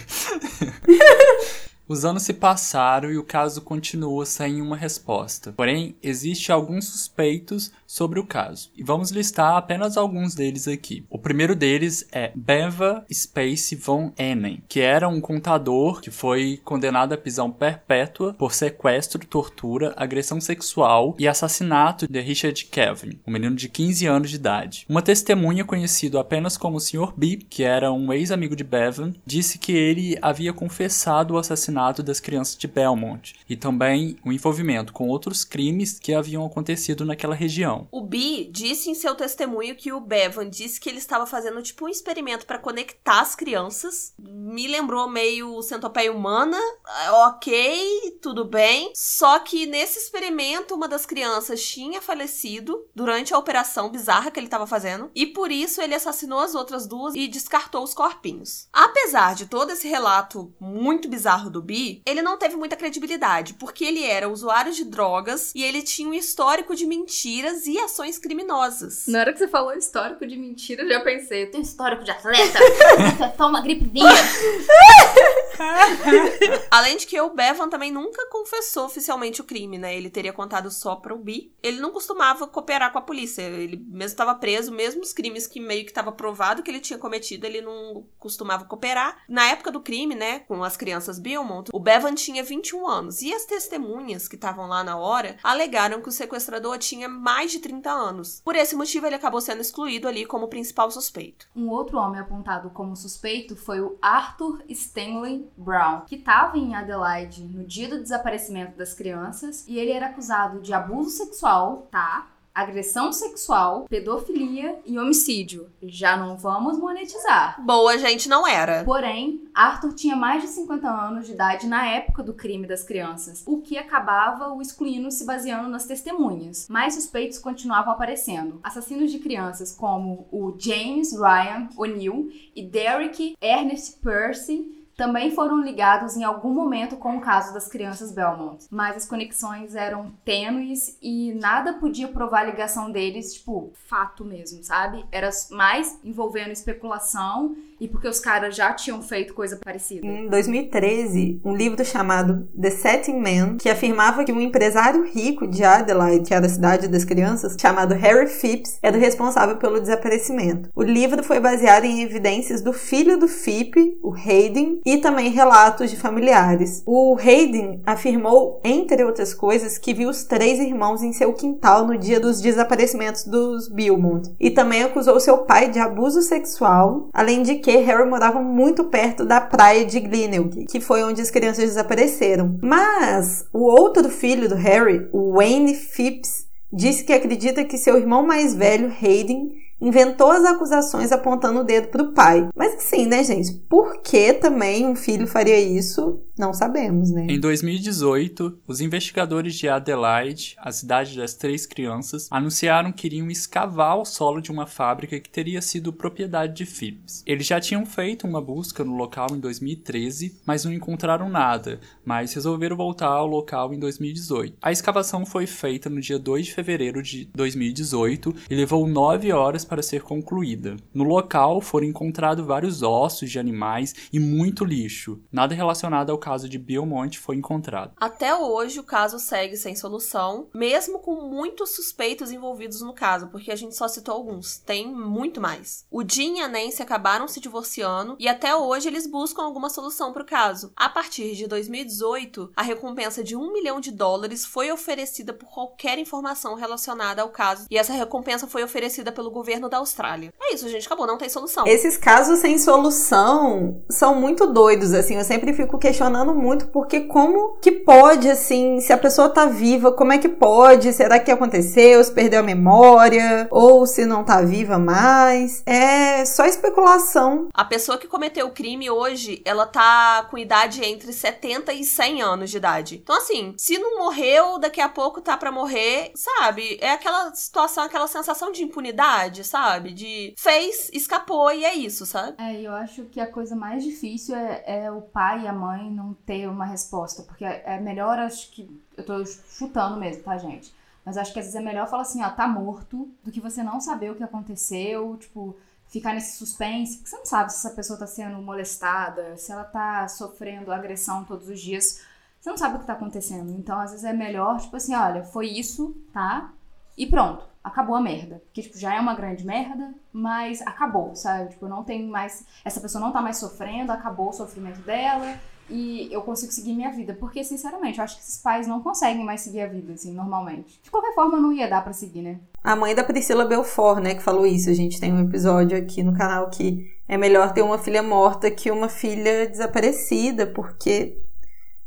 Os 1.89 2.05
anos 2.05 2.21
se 2.21 2.33
passaram 2.33 3.11
e 3.11 3.17
o 3.17 3.23
caso 3.23 3.61
continua 3.61 4.23
sem 4.23 4.61
uma 4.61 4.77
resposta. 4.77 5.53
Porém, 5.53 5.95
existe 6.03 6.51
alguns 6.51 6.85
suspeitos 6.85 7.71
sobre 7.89 8.19
o 8.19 8.23
caso. 8.23 8.69
E 8.77 8.83
vamos 8.83 9.09
listar 9.09 9.57
apenas 9.57 9.97
alguns 9.97 10.35
deles 10.35 10.67
aqui. 10.67 11.03
O 11.09 11.17
primeiro 11.17 11.55
deles 11.55 12.07
é 12.11 12.31
Beva 12.35 13.03
Space 13.11 13.75
von 13.75 14.13
Ennen, 14.15 14.61
que 14.69 14.79
era 14.79 15.09
um 15.09 15.19
contador 15.19 15.99
que 15.99 16.11
foi 16.11 16.61
condenado 16.63 17.13
à 17.13 17.17
prisão 17.17 17.49
perpétua 17.49 18.35
por 18.35 18.53
sequestro, 18.53 19.25
tortura, 19.25 19.91
agressão 19.97 20.39
sexual 20.39 21.15
e 21.17 21.27
assassinato 21.27 22.07
de 22.07 22.21
Richard 22.21 22.63
Kelvin, 22.65 23.19
um 23.25 23.31
menino 23.31 23.55
de 23.55 23.67
15 23.67 24.05
anos 24.05 24.29
de 24.29 24.35
idade. 24.35 24.85
Uma 24.87 25.01
testemunha 25.01 25.65
conhecido 25.65 26.19
apenas 26.19 26.57
como 26.57 26.79
Sr. 26.79 27.11
B, 27.17 27.37
que 27.49 27.63
era 27.63 27.91
um 27.91 28.13
ex-amigo 28.13 28.55
de 28.55 28.63
Bevan, 28.63 29.15
disse 29.25 29.57
que 29.57 29.71
ele 29.71 30.15
havia 30.21 30.53
confessado 30.53 31.33
o 31.33 31.37
assassinato 31.39 32.03
das 32.03 32.19
crianças 32.19 32.55
de 32.55 32.67
Belmont 32.67 33.33
e 33.49 33.55
também 33.55 34.15
o 34.23 34.31
envolvimento 34.31 34.93
com 34.93 35.07
outros 35.07 35.43
crimes 35.43 35.97
que 35.97 36.13
haviam 36.13 36.45
acontecido 36.45 37.03
naquela 37.03 37.33
região. 37.33 37.78
O 37.91 38.01
Bi 38.01 38.49
disse 38.51 38.89
em 38.89 38.95
seu 38.95 39.15
testemunho 39.15 39.75
que 39.75 39.91
o 39.91 39.99
Bevan 39.99 40.49
disse 40.49 40.79
que 40.79 40.89
ele 40.89 40.97
estava 40.97 41.25
fazendo 41.25 41.61
tipo 41.61 41.85
um 41.85 41.89
experimento 41.89 42.45
para 42.45 42.59
conectar 42.59 43.21
as 43.21 43.35
crianças. 43.35 44.13
Me 44.17 44.67
lembrou 44.67 45.09
meio 45.09 45.61
centopeia 45.61 46.11
humana. 46.11 46.57
Ah, 46.85 47.29
Ok, 47.29 48.17
tudo 48.21 48.45
bem. 48.45 48.91
Só 48.95 49.39
que 49.39 49.65
nesse 49.65 49.99
experimento 49.99 50.75
uma 50.75 50.87
das 50.87 51.05
crianças 51.05 51.63
tinha 51.63 52.01
falecido 52.01 52.85
durante 52.95 53.33
a 53.33 53.37
operação 53.37 53.89
bizarra 53.89 54.31
que 54.31 54.39
ele 54.39 54.47
estava 54.47 54.65
fazendo 54.67 55.11
e 55.15 55.25
por 55.25 55.51
isso 55.51 55.81
ele 55.81 55.95
assassinou 55.95 56.39
as 56.39 56.55
outras 56.55 56.87
duas 56.87 57.15
e 57.15 57.27
descartou 57.27 57.83
os 57.83 57.93
corpinhos. 57.93 58.67
Apesar 58.73 59.35
de 59.35 59.45
todo 59.45 59.71
esse 59.71 59.87
relato 59.87 60.53
muito 60.59 61.07
bizarro 61.07 61.49
do 61.49 61.61
Bi, 61.61 62.01
ele 62.05 62.21
não 62.21 62.37
teve 62.37 62.55
muita 62.55 62.75
credibilidade, 62.75 63.53
porque 63.55 63.85
ele 63.85 64.03
era 64.03 64.29
usuário 64.29 64.73
de 64.73 64.85
drogas 64.85 65.51
e 65.55 65.63
ele 65.63 65.81
tinha 65.81 66.09
um 66.09 66.13
histórico 66.13 66.75
de 66.75 66.85
mentiras 66.85 67.67
e 67.69 67.79
ações 67.79 68.17
criminosas. 68.17 69.05
Na 69.07 69.19
hora 69.19 69.31
que 69.31 69.39
você 69.39 69.47
falou 69.47 69.73
histórico 69.73 70.25
de 70.25 70.35
mentira, 70.35 70.83
eu 70.83 70.89
já 70.89 70.99
pensei, 71.01 71.43
eu 71.43 71.51
tenho 71.51 71.63
histórico 71.63 72.03
de 72.03 72.11
atleta, 72.11 72.59
toma 73.37 73.61
gripezinha. 73.61 74.09
Além 76.71 76.97
de 76.97 77.05
que 77.05 77.19
o 77.19 77.33
Bevan 77.33 77.69
também 77.69 77.91
nunca 77.91 78.27
confessou 78.29 78.85
oficialmente 78.85 79.41
o 79.41 79.43
crime, 79.43 79.77
né? 79.77 79.95
Ele 79.95 80.09
teria 80.09 80.33
contado 80.33 80.71
só 80.71 80.95
pro 80.95 81.17
Bi. 81.17 81.53
Ele 81.61 81.79
não 81.79 81.91
costumava 81.91 82.47
cooperar 82.47 82.91
com 82.91 82.97
a 82.97 83.01
polícia. 83.01 83.41
Ele 83.41 83.77
mesmo 83.77 84.05
estava 84.05 84.35
preso, 84.35 84.71
mesmo 84.71 85.01
os 85.01 85.13
crimes 85.13 85.47
que 85.47 85.59
meio 85.59 85.83
que 85.83 85.91
estava 85.91 86.11
provado 86.11 86.63
que 86.63 86.71
ele 86.71 86.79
tinha 86.79 86.99
cometido, 86.99 87.45
ele 87.45 87.61
não 87.61 88.05
costumava 88.17 88.65
cooperar. 88.65 89.23
Na 89.27 89.45
época 89.47 89.71
do 89.71 89.81
crime, 89.81 90.15
né, 90.15 90.39
com 90.39 90.63
as 90.63 90.77
crianças 90.77 91.19
Belmont, 91.19 91.69
o 91.73 91.79
Bevan 91.79 92.15
tinha 92.15 92.43
21 92.43 92.87
anos 92.87 93.21
e 93.21 93.33
as 93.33 93.45
testemunhas 93.45 94.27
que 94.27 94.35
estavam 94.35 94.67
lá 94.67 94.83
na 94.83 94.97
hora 94.97 95.37
alegaram 95.43 96.01
que 96.01 96.09
o 96.09 96.11
sequestrador 96.11 96.77
tinha 96.77 97.07
mais 97.07 97.51
de 97.51 97.59
30 97.59 97.89
anos. 97.89 98.41
Por 98.43 98.55
esse 98.55 98.75
motivo, 98.75 99.05
ele 99.05 99.15
acabou 99.15 99.41
sendo 99.41 99.61
excluído 99.61 100.07
ali 100.07 100.25
como 100.25 100.47
principal 100.47 100.89
suspeito. 100.91 101.47
Um 101.55 101.69
outro 101.69 101.97
homem 101.97 102.19
apontado 102.19 102.69
como 102.69 102.95
suspeito 102.95 103.55
foi 103.55 103.81
o 103.81 103.97
Arthur 104.01 104.63
Stanley 104.67 105.48
Brown, 105.57 106.01
que 106.07 106.15
estava 106.15 106.57
em 106.57 106.75
Adelaide 106.75 107.43
no 107.43 107.63
dia 107.63 107.87
do 107.87 108.01
desaparecimento 108.01 108.77
das 108.77 108.93
crianças 108.93 109.65
e 109.67 109.77
ele 109.77 109.91
era 109.91 110.07
acusado 110.07 110.59
de 110.59 110.73
abuso 110.73 111.09
sexual, 111.09 111.87
tá? 111.91 112.27
Agressão 112.53 113.13
sexual, 113.13 113.85
pedofilia 113.87 114.79
e 114.85 114.99
homicídio. 114.99 115.69
Já 115.81 116.17
não 116.17 116.35
vamos 116.35 116.77
monetizar. 116.77 117.63
Boa, 117.63 117.97
gente, 117.97 118.27
não 118.27 118.45
era. 118.45 118.83
Porém, 118.83 119.47
Arthur 119.53 119.93
tinha 119.93 120.15
mais 120.15 120.41
de 120.41 120.49
50 120.49 120.89
anos 120.89 121.25
de 121.25 121.33
idade 121.33 121.67
na 121.67 121.87
época 121.87 122.21
do 122.21 122.33
crime 122.33 122.67
das 122.67 122.83
crianças, 122.83 123.43
o 123.45 123.61
que 123.61 123.77
acabava 123.77 124.51
o 124.51 124.61
excluindo 124.61 125.09
se 125.11 125.25
baseando 125.25 125.69
nas 125.69 125.85
testemunhas. 125.85 126.67
Mais 126.67 126.95
suspeitos 126.95 127.37
continuavam 127.37 127.93
aparecendo. 127.93 128.59
Assassinos 128.61 129.11
de 129.11 129.19
crianças 129.19 129.73
como 129.73 130.27
o 130.31 130.53
James 130.57 131.13
Ryan 131.13 131.69
O'Neill 131.77 132.29
e 132.53 132.61
Derek 132.65 133.37
Ernest 133.39 133.99
Percy 134.01 134.78
também 134.99 135.31
foram 135.31 135.61
ligados 135.61 136.17
em 136.17 136.25
algum 136.25 136.53
momento 136.53 136.97
com 136.97 137.15
o 137.15 137.21
caso 137.21 137.53
das 137.53 137.69
crianças 137.69 138.11
Belmont, 138.11 138.65
mas 138.69 138.97
as 138.97 139.05
conexões 139.07 139.73
eram 139.73 140.11
tênues 140.25 140.97
e 141.01 141.33
nada 141.35 141.71
podia 141.75 142.09
provar 142.09 142.41
a 142.41 142.43
ligação 142.43 142.91
deles, 142.91 143.35
tipo, 143.35 143.71
fato 143.87 144.25
mesmo, 144.25 144.61
sabe? 144.61 145.05
Era 145.09 145.29
mais 145.51 145.97
envolvendo 146.03 146.51
especulação 146.51 147.55
e 147.79 147.87
porque 147.87 148.07
os 148.07 148.19
caras 148.19 148.55
já 148.55 148.73
tinham 148.73 149.01
feito 149.01 149.33
coisa 149.33 149.57
parecida. 149.57 150.05
Em 150.05 150.27
2013, 150.27 151.41
um 151.43 151.55
livro 151.55 151.83
chamado 151.85 152.47
The 152.59 152.69
Setting 152.69 153.19
Man, 153.19 153.57
que 153.57 153.69
afirmava 153.69 154.23
que 154.23 154.31
um 154.31 154.41
empresário 154.41 155.03
rico 155.03 155.47
de 155.47 155.63
Adelaide, 155.63 156.27
que 156.27 156.33
era 156.33 156.45
a 156.45 156.49
cidade 156.49 156.87
das 156.87 157.05
crianças, 157.05 157.55
chamado 157.59 157.93
Harry 157.93 158.27
Phipps, 158.27 158.77
era 158.81 158.97
o 158.97 158.99
responsável 158.99 159.57
pelo 159.57 159.79
desaparecimento. 159.79 160.69
O 160.75 160.83
livro 160.83 161.23
foi 161.23 161.39
baseado 161.39 161.85
em 161.85 162.01
evidências 162.01 162.61
do 162.61 162.73
filho 162.73 163.17
do 163.17 163.27
Phipp, 163.27 163.97
o 164.03 164.13
Hayden, 164.13 164.81
e 164.85 164.97
também 164.97 165.29
relatos 165.29 165.89
de 165.89 165.95
familiares. 165.95 166.83
O 166.85 167.17
Hayden 167.17 167.81
afirmou, 167.85 168.59
entre 168.63 169.03
outras 169.03 169.33
coisas, 169.33 169.77
que 169.77 169.93
viu 169.93 170.09
os 170.09 170.23
três 170.23 170.59
irmãos 170.59 171.01
em 171.01 171.13
seu 171.13 171.33
quintal 171.33 171.85
no 171.85 171.97
dia 171.97 172.19
dos 172.19 172.41
desaparecimentos 172.41 173.25
dos 173.25 173.69
Beaumont, 173.69 174.29
e 174.39 174.49
também 174.49 174.83
acusou 174.83 175.19
seu 175.19 175.39
pai 175.39 175.69
de 175.69 175.79
abuso 175.79 176.21
sexual, 176.21 177.09
além 177.13 177.43
de 177.43 177.55
que 177.55 177.68
Harry 177.77 178.07
morava 178.07 178.41
muito 178.41 178.85
perto 178.85 179.25
da 179.25 179.39
praia 179.39 179.85
de 179.85 179.99
Glenelg, 179.99 180.65
que 180.65 180.79
foi 180.79 181.03
onde 181.03 181.21
as 181.21 181.31
crianças 181.31 181.65
desapareceram. 181.65 182.57
Mas 182.61 183.45
o 183.53 183.63
outro 183.63 184.09
filho 184.09 184.47
do 184.47 184.55
Harry, 184.55 185.07
o 185.11 185.33
Wayne 185.33 185.75
Phipps, 185.75 186.47
disse 186.71 187.03
que 187.03 187.13
acredita 187.13 187.63
que 187.63 187.77
seu 187.77 187.97
irmão 187.97 188.25
mais 188.25 188.53
velho, 188.53 188.91
Hayden, 189.01 189.51
inventou 189.81 190.31
as 190.31 190.43
acusações 190.43 191.11
apontando 191.11 191.61
o 191.61 191.63
dedo 191.63 191.87
pro 191.87 192.13
pai. 192.13 192.47
Mas 192.55 192.75
assim, 192.75 193.05
né, 193.05 193.23
gente? 193.23 193.53
Por 193.69 194.01
que 194.01 194.33
também 194.33 194.85
um 194.85 194.95
filho 194.95 195.25
faria 195.25 195.59
isso? 195.59 196.21
Não 196.39 196.53
sabemos, 196.53 197.11
né? 197.11 197.27
Em 197.29 197.37
2018, 197.37 198.59
os 198.65 198.79
investigadores 198.79 199.55
de 199.55 199.67
Adelaide, 199.67 200.55
a 200.57 200.71
cidade 200.71 201.17
das 201.17 201.33
três 201.33 201.65
crianças, 201.65 202.29
anunciaram 202.31 202.93
que 202.93 203.07
iriam 203.07 203.29
escavar 203.29 203.97
o 203.97 204.05
solo 204.05 204.39
de 204.39 204.49
uma 204.49 204.65
fábrica 204.65 205.19
que 205.19 205.29
teria 205.29 205.61
sido 205.61 205.91
propriedade 205.91 206.55
de 206.55 206.65
Phipps. 206.65 207.23
Eles 207.25 207.45
já 207.45 207.59
tinham 207.59 207.85
feito 207.85 208.25
uma 208.25 208.39
busca 208.41 208.85
no 208.85 208.95
local 208.95 209.27
em 209.33 209.39
2013, 209.41 210.39
mas 210.45 210.63
não 210.63 210.71
encontraram 210.71 211.27
nada, 211.27 211.81
mas 212.05 212.33
resolveram 212.33 212.77
voltar 212.77 213.07
ao 213.07 213.27
local 213.27 213.73
em 213.73 213.79
2018. 213.79 214.59
A 214.61 214.71
escavação 214.71 215.25
foi 215.25 215.45
feita 215.45 215.89
no 215.89 215.99
dia 215.99 216.17
2 216.17 216.45
de 216.45 216.53
fevereiro 216.53 217.03
de 217.03 217.25
2018 217.35 218.33
e 218.49 218.55
levou 218.55 218.87
nove 218.87 219.33
horas 219.33 219.65
para 219.65 219.83
ser 219.83 220.03
concluída. 220.03 220.77
No 220.93 221.03
local 221.03 221.59
foram 221.59 221.85
encontrados 221.85 222.45
vários 222.45 222.81
ossos 222.81 223.29
de 223.29 223.37
animais 223.37 223.93
e 224.13 224.21
muito 224.21 224.63
lixo, 224.63 225.19
nada 225.29 225.53
relacionado 225.53 226.11
ao 226.11 226.28
caso 226.29 226.47
de 226.47 226.59
Belmont 226.59 227.17
foi 227.17 227.37
encontrado. 227.37 227.93
Até 227.99 228.35
hoje, 228.35 228.79
o 228.79 228.83
caso 228.83 229.17
segue 229.17 229.57
sem 229.57 229.75
solução, 229.75 230.47
mesmo 230.53 230.99
com 230.99 231.15
muitos 231.27 231.71
suspeitos 231.71 232.29
envolvidos 232.29 232.81
no 232.81 232.93
caso, 232.93 233.29
porque 233.29 233.51
a 233.51 233.55
gente 233.55 233.75
só 233.75 233.87
citou 233.87 234.13
alguns. 234.13 234.59
Tem 234.59 234.87
muito 234.87 235.41
mais. 235.41 235.85
O 235.89 236.03
Jim 236.07 236.37
e 236.37 236.41
a 236.41 236.47
Nancy 236.47 236.83
acabaram 236.83 237.27
se 237.27 237.39
divorciando 237.39 238.15
e 238.19 238.27
até 238.27 238.55
hoje 238.55 238.87
eles 238.87 239.07
buscam 239.07 239.41
alguma 239.41 239.71
solução 239.71 240.13
para 240.13 240.21
o 240.21 240.25
caso. 240.25 240.71
A 240.75 240.87
partir 240.87 241.35
de 241.35 241.47
2018, 241.47 242.51
a 242.55 242.61
recompensa 242.61 243.23
de 243.23 243.35
um 243.35 243.51
milhão 243.51 243.79
de 243.79 243.89
dólares 243.89 244.45
foi 244.45 244.71
oferecida 244.71 245.33
por 245.33 245.49
qualquer 245.49 245.97
informação 245.97 246.53
relacionada 246.53 247.23
ao 247.23 247.29
caso 247.29 247.65
e 247.71 247.77
essa 247.77 247.93
recompensa 247.93 248.45
foi 248.45 248.63
oferecida 248.63 249.11
pelo 249.11 249.31
governo 249.31 249.67
da 249.67 249.77
Austrália. 249.77 250.31
É 250.39 250.53
isso, 250.53 250.69
gente, 250.69 250.85
acabou, 250.85 251.07
não 251.07 251.17
tem 251.17 251.27
solução. 251.27 251.65
Esses 251.65 251.97
casos 251.97 252.37
sem 252.37 252.59
solução 252.59 253.83
são 253.89 254.13
muito 254.13 254.45
doidos, 254.45 254.93
assim. 254.93 255.15
Eu 255.15 255.23
sempre 255.23 255.53
fico 255.53 255.79
questionando 255.79 256.18
muito 256.25 256.67
porque 256.67 257.01
como 257.01 257.57
que 257.61 257.71
pode, 257.71 258.29
assim, 258.29 258.79
se 258.79 258.93
a 258.93 258.97
pessoa 258.97 259.29
tá 259.29 259.45
viva, 259.45 259.91
como 259.91 260.13
é 260.13 260.17
que 260.17 260.29
pode? 260.29 260.93
Será 260.93 261.19
que 261.19 261.31
aconteceu? 261.31 262.03
Se 262.03 262.11
perdeu 262.11 262.39
a 262.39 262.43
memória? 262.43 263.47
Ou 263.51 263.85
se 263.85 264.05
não 264.05 264.23
tá 264.23 264.41
viva 264.41 264.77
mais? 264.77 265.63
É 265.65 266.25
só 266.25 266.45
especulação. 266.45 267.47
A 267.53 267.65
pessoa 267.65 267.97
que 267.97 268.07
cometeu 268.07 268.47
o 268.47 268.51
crime 268.51 268.89
hoje, 268.89 269.41
ela 269.45 269.65
tá 269.65 270.27
com 270.29 270.37
idade 270.37 270.83
entre 270.83 271.11
70 271.11 271.73
e 271.73 271.83
100 271.83 272.21
anos 272.21 272.49
de 272.49 272.57
idade. 272.57 272.99
Então, 273.01 273.15
assim, 273.15 273.53
se 273.57 273.77
não 273.77 273.97
morreu, 273.99 274.59
daqui 274.59 274.81
a 274.81 274.89
pouco 274.89 275.21
tá 275.21 275.37
para 275.37 275.51
morrer, 275.51 276.11
sabe? 276.15 276.77
É 276.81 276.91
aquela 276.91 277.33
situação, 277.33 277.83
aquela 277.83 278.07
sensação 278.07 278.51
de 278.51 278.63
impunidade, 278.63 279.43
sabe? 279.43 279.93
De 279.93 280.33
fez, 280.37 280.89
escapou 280.93 281.51
e 281.51 281.65
é 281.65 281.73
isso, 281.73 282.05
sabe? 282.05 282.35
É, 282.39 282.61
eu 282.61 282.73
acho 282.73 283.05
que 283.05 283.19
a 283.19 283.31
coisa 283.31 283.55
mais 283.55 283.83
difícil 283.83 284.35
é, 284.35 284.63
é 284.65 284.91
o 284.91 285.01
pai 285.01 285.43
e 285.43 285.47
a 285.47 285.53
mãe 285.53 285.89
não 285.89 286.08
ter 286.13 286.47
uma 286.47 286.65
resposta, 286.65 287.23
porque 287.23 287.45
é, 287.45 287.63
é 287.65 287.79
melhor, 287.79 288.19
acho 288.19 288.51
que. 288.51 288.69
Eu 288.95 289.05
tô 289.05 289.25
chutando 289.25 289.97
mesmo, 289.97 290.23
tá, 290.23 290.37
gente? 290.37 290.73
Mas 291.05 291.17
acho 291.17 291.33
que 291.33 291.39
às 291.39 291.45
vezes 291.45 291.59
é 291.59 291.63
melhor 291.63 291.87
falar 291.87 292.03
assim, 292.03 292.23
ó, 292.23 292.29
tá 292.29 292.47
morto, 292.47 293.09
do 293.23 293.31
que 293.31 293.41
você 293.41 293.63
não 293.63 293.79
saber 293.79 294.11
o 294.11 294.15
que 294.15 294.23
aconteceu, 294.23 295.17
tipo, 295.17 295.57
ficar 295.87 296.13
nesse 296.13 296.37
suspense, 296.37 296.97
porque 296.97 297.09
você 297.09 297.17
não 297.17 297.25
sabe 297.25 297.51
se 297.51 297.57
essa 297.57 297.75
pessoa 297.75 297.97
tá 297.97 298.05
sendo 298.05 298.39
molestada, 298.41 299.35
se 299.37 299.51
ela 299.51 299.63
tá 299.63 300.07
sofrendo 300.07 300.71
agressão 300.71 301.23
todos 301.23 301.49
os 301.49 301.59
dias. 301.59 302.01
Você 302.39 302.49
não 302.49 302.57
sabe 302.57 302.75
o 302.75 302.79
que 302.79 302.85
tá 302.85 302.93
acontecendo. 302.93 303.51
Então, 303.51 303.79
às 303.79 303.91
vezes 303.91 304.05
é 304.05 304.13
melhor, 304.13 304.59
tipo 304.59 304.75
assim, 304.75 304.95
olha, 304.95 305.23
foi 305.23 305.47
isso, 305.47 305.95
tá? 306.13 306.53
E 306.97 307.07
pronto, 307.07 307.43
acabou 307.63 307.95
a 307.95 308.01
merda. 308.01 308.41
Porque, 308.45 308.61
tipo, 308.61 308.77
já 308.77 308.93
é 308.93 308.99
uma 308.99 309.15
grande 309.15 309.45
merda, 309.45 309.93
mas 310.13 310.61
acabou, 310.61 311.15
sabe? 311.15 311.49
Tipo, 311.49 311.67
não 311.67 311.83
tem 311.83 312.07
mais. 312.07 312.45
Essa 312.63 312.79
pessoa 312.79 313.03
não 313.03 313.11
tá 313.11 313.21
mais 313.21 313.37
sofrendo, 313.37 313.91
acabou 313.91 314.29
o 314.29 314.33
sofrimento 314.33 314.81
dela 314.81 315.39
e 315.69 316.07
eu 316.11 316.21
consigo 316.21 316.51
seguir 316.51 316.73
minha 316.73 316.91
vida. 316.91 317.15
Porque, 317.19 317.43
sinceramente, 317.43 317.97
eu 317.97 318.03
acho 318.03 318.17
que 318.17 318.23
esses 318.23 318.41
pais 318.41 318.67
não 318.67 318.81
conseguem 318.81 319.23
mais 319.23 319.41
seguir 319.41 319.61
a 319.61 319.67
vida, 319.67 319.93
assim, 319.93 320.13
normalmente. 320.13 320.79
De 320.83 320.89
qualquer 320.89 321.13
forma, 321.13 321.39
não 321.39 321.53
ia 321.53 321.69
dar 321.69 321.83
pra 321.83 321.93
seguir, 321.93 322.21
né? 322.21 322.39
A 322.63 322.75
mãe 322.75 322.95
da 322.95 323.03
Priscila 323.03 323.45
Belfort, 323.45 324.01
né, 324.01 324.15
que 324.15 324.23
falou 324.23 324.45
isso. 324.45 324.69
A 324.69 324.73
gente 324.73 324.99
tem 324.99 325.13
um 325.13 325.21
episódio 325.21 325.77
aqui 325.77 326.03
no 326.03 326.17
canal 326.17 326.49
que 326.49 326.85
é 327.07 327.17
melhor 327.17 327.53
ter 327.53 327.61
uma 327.61 327.77
filha 327.77 328.03
morta 328.03 328.51
que 328.51 328.69
uma 328.69 328.89
filha 328.89 329.47
desaparecida, 329.47 330.47
porque, 330.47 331.17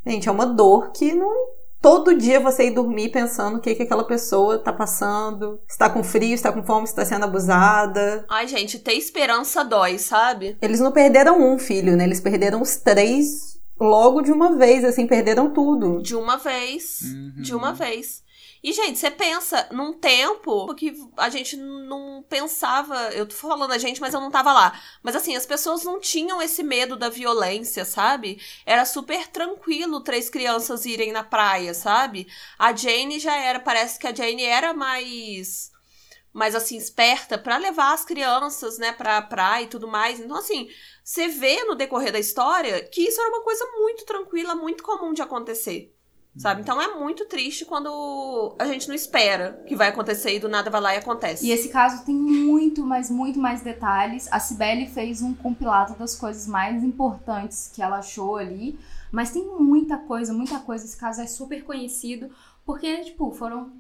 gente, 0.07 0.29
é 0.29 0.33
uma 0.33 0.47
dor 0.47 0.93
que 0.93 1.13
não. 1.13 1.33
Todo 1.81 2.17
dia 2.17 2.39
você 2.39 2.69
ir 2.69 2.71
dormir 2.71 3.11
pensando 3.11 3.57
o 3.57 3.61
que, 3.61 3.75
que 3.75 3.83
aquela 3.83 4.05
pessoa 4.05 4.57
tá 4.57 4.73
passando, 4.73 5.59
se 5.69 5.77
tá 5.77 5.91
com 5.91 6.05
frio, 6.05 6.37
se 6.37 6.45
tá 6.45 6.53
com 6.53 6.63
fome, 6.63 6.87
se 6.87 6.95
tá 6.95 7.05
sendo 7.05 7.25
abusada. 7.25 8.25
Ai, 8.31 8.47
gente, 8.47 8.79
ter 8.79 8.93
esperança 8.93 9.65
dói, 9.65 9.99
sabe? 9.99 10.57
Eles 10.63 10.79
não 10.79 10.93
perderam 10.93 11.43
um 11.43 11.59
filho, 11.59 11.97
né? 11.97 12.05
Eles 12.05 12.21
perderam 12.21 12.63
os 12.63 12.77
três 12.77 13.52
logo 13.83 14.23
de 14.23 14.33
uma 14.33 14.57
vez, 14.57 14.85
assim, 14.85 15.07
perderam 15.07 15.53
tudo. 15.53 16.03
De 16.03 16.15
uma 16.15 16.37
vez. 16.37 17.01
Uhum. 17.03 17.35
De 17.37 17.55
uma 17.55 17.73
vez. 17.73 18.23
E, 18.63 18.73
gente, 18.73 18.97
você 18.97 19.11
pensa 19.11 19.67
num 19.73 19.93
tempo 19.93 20.73
que 20.77 20.95
a 21.17 21.29
gente 21.29 21.57
não 21.57 22.25
pensava. 22.29 23.11
Eu 23.11 23.27
tô 23.27 23.35
falando 23.35 23.73
a 23.73 23.79
gente, 23.79 24.01
mas 24.01 24.15
eu 24.15 24.21
não 24.21 24.31
tava 24.31 24.53
lá. 24.53 24.81
Mas, 25.03 25.17
assim, 25.17 25.35
as 25.35 25.45
pessoas 25.45 25.83
não 25.83 25.99
tinham 25.99 26.41
esse 26.41 26.63
medo 26.63 26.97
da 26.97 27.09
violência, 27.09 27.85
sabe? 27.85 28.41
Era 28.65 28.85
super 28.85 29.27
tranquilo 29.27 30.01
três 30.01 30.31
crianças 30.31 30.87
irem 30.87 31.11
na 31.11 31.25
praia, 31.25 31.75
sabe? 31.75 32.29
A 32.57 32.73
Jane 32.73 33.19
já 33.19 33.37
era. 33.37 33.59
Parece 33.59 33.99
que 33.99 34.07
a 34.07 34.15
Jane 34.15 34.45
era 34.45 34.73
mais. 34.73 35.72
Mais 36.33 36.55
assim, 36.55 36.77
esperta 36.77 37.37
para 37.37 37.59
levar 37.59 37.93
as 37.93 38.05
crianças, 38.05 38.79
né, 38.79 38.93
pra 38.93 39.21
praia 39.21 39.65
e 39.65 39.69
tudo 39.69 39.87
mais. 39.87 40.19
Então, 40.19 40.37
assim, 40.37 40.69
você 41.05 41.29
vê 41.29 41.65
no 41.65 41.75
decorrer 41.75 42.13
da 42.13 42.19
história 42.19 42.83
que 42.85 43.03
isso 43.03 43.21
era 43.21 43.31
uma 43.31 43.43
coisa 43.43 43.65
muito 43.77 44.05
tranquila, 44.05 44.55
muito 44.55 44.83
comum 44.83 45.13
de 45.13 45.21
acontecer. 45.21 45.95
Sabe? 46.37 46.63
Então 46.63 46.81
é 46.81 46.99
muito 46.99 47.27
triste 47.27 47.67
quando 47.67 48.57
a 48.59 48.65
gente 48.65 48.89
não 48.89 48.95
espera 48.95 49.63
que 49.67 49.77
vai 49.77 49.89
acontecer 49.89 50.35
e 50.35 50.39
do 50.39 50.49
nada 50.49 50.71
vai 50.71 50.81
lá 50.81 50.95
e 50.95 50.99
acontece. 50.99 51.47
E 51.47 51.51
esse 51.51 51.69
caso 51.69 52.07
tem 52.07 52.15
muito, 52.15 52.83
mas 52.83 53.11
muito 53.11 53.39
mais 53.39 53.61
detalhes. 53.61 54.29
A 54.33 54.41
Cibele 54.41 54.87
fez 54.87 55.21
um 55.21 55.35
compilado 55.35 55.95
das 55.99 56.17
coisas 56.17 56.47
mais 56.47 56.83
importantes 56.83 57.71
que 57.75 57.83
ela 57.83 57.99
achou 57.99 58.37
ali. 58.37 58.79
Mas 59.11 59.31
tem 59.31 59.45
muita 59.45 59.99
coisa, 59.99 60.33
muita 60.33 60.59
coisa. 60.59 60.87
Esse 60.87 60.97
caso 60.97 61.21
é 61.21 61.27
super 61.27 61.63
conhecido. 61.65 62.31
Porque, 62.65 63.05
tipo, 63.05 63.31
foram 63.33 63.71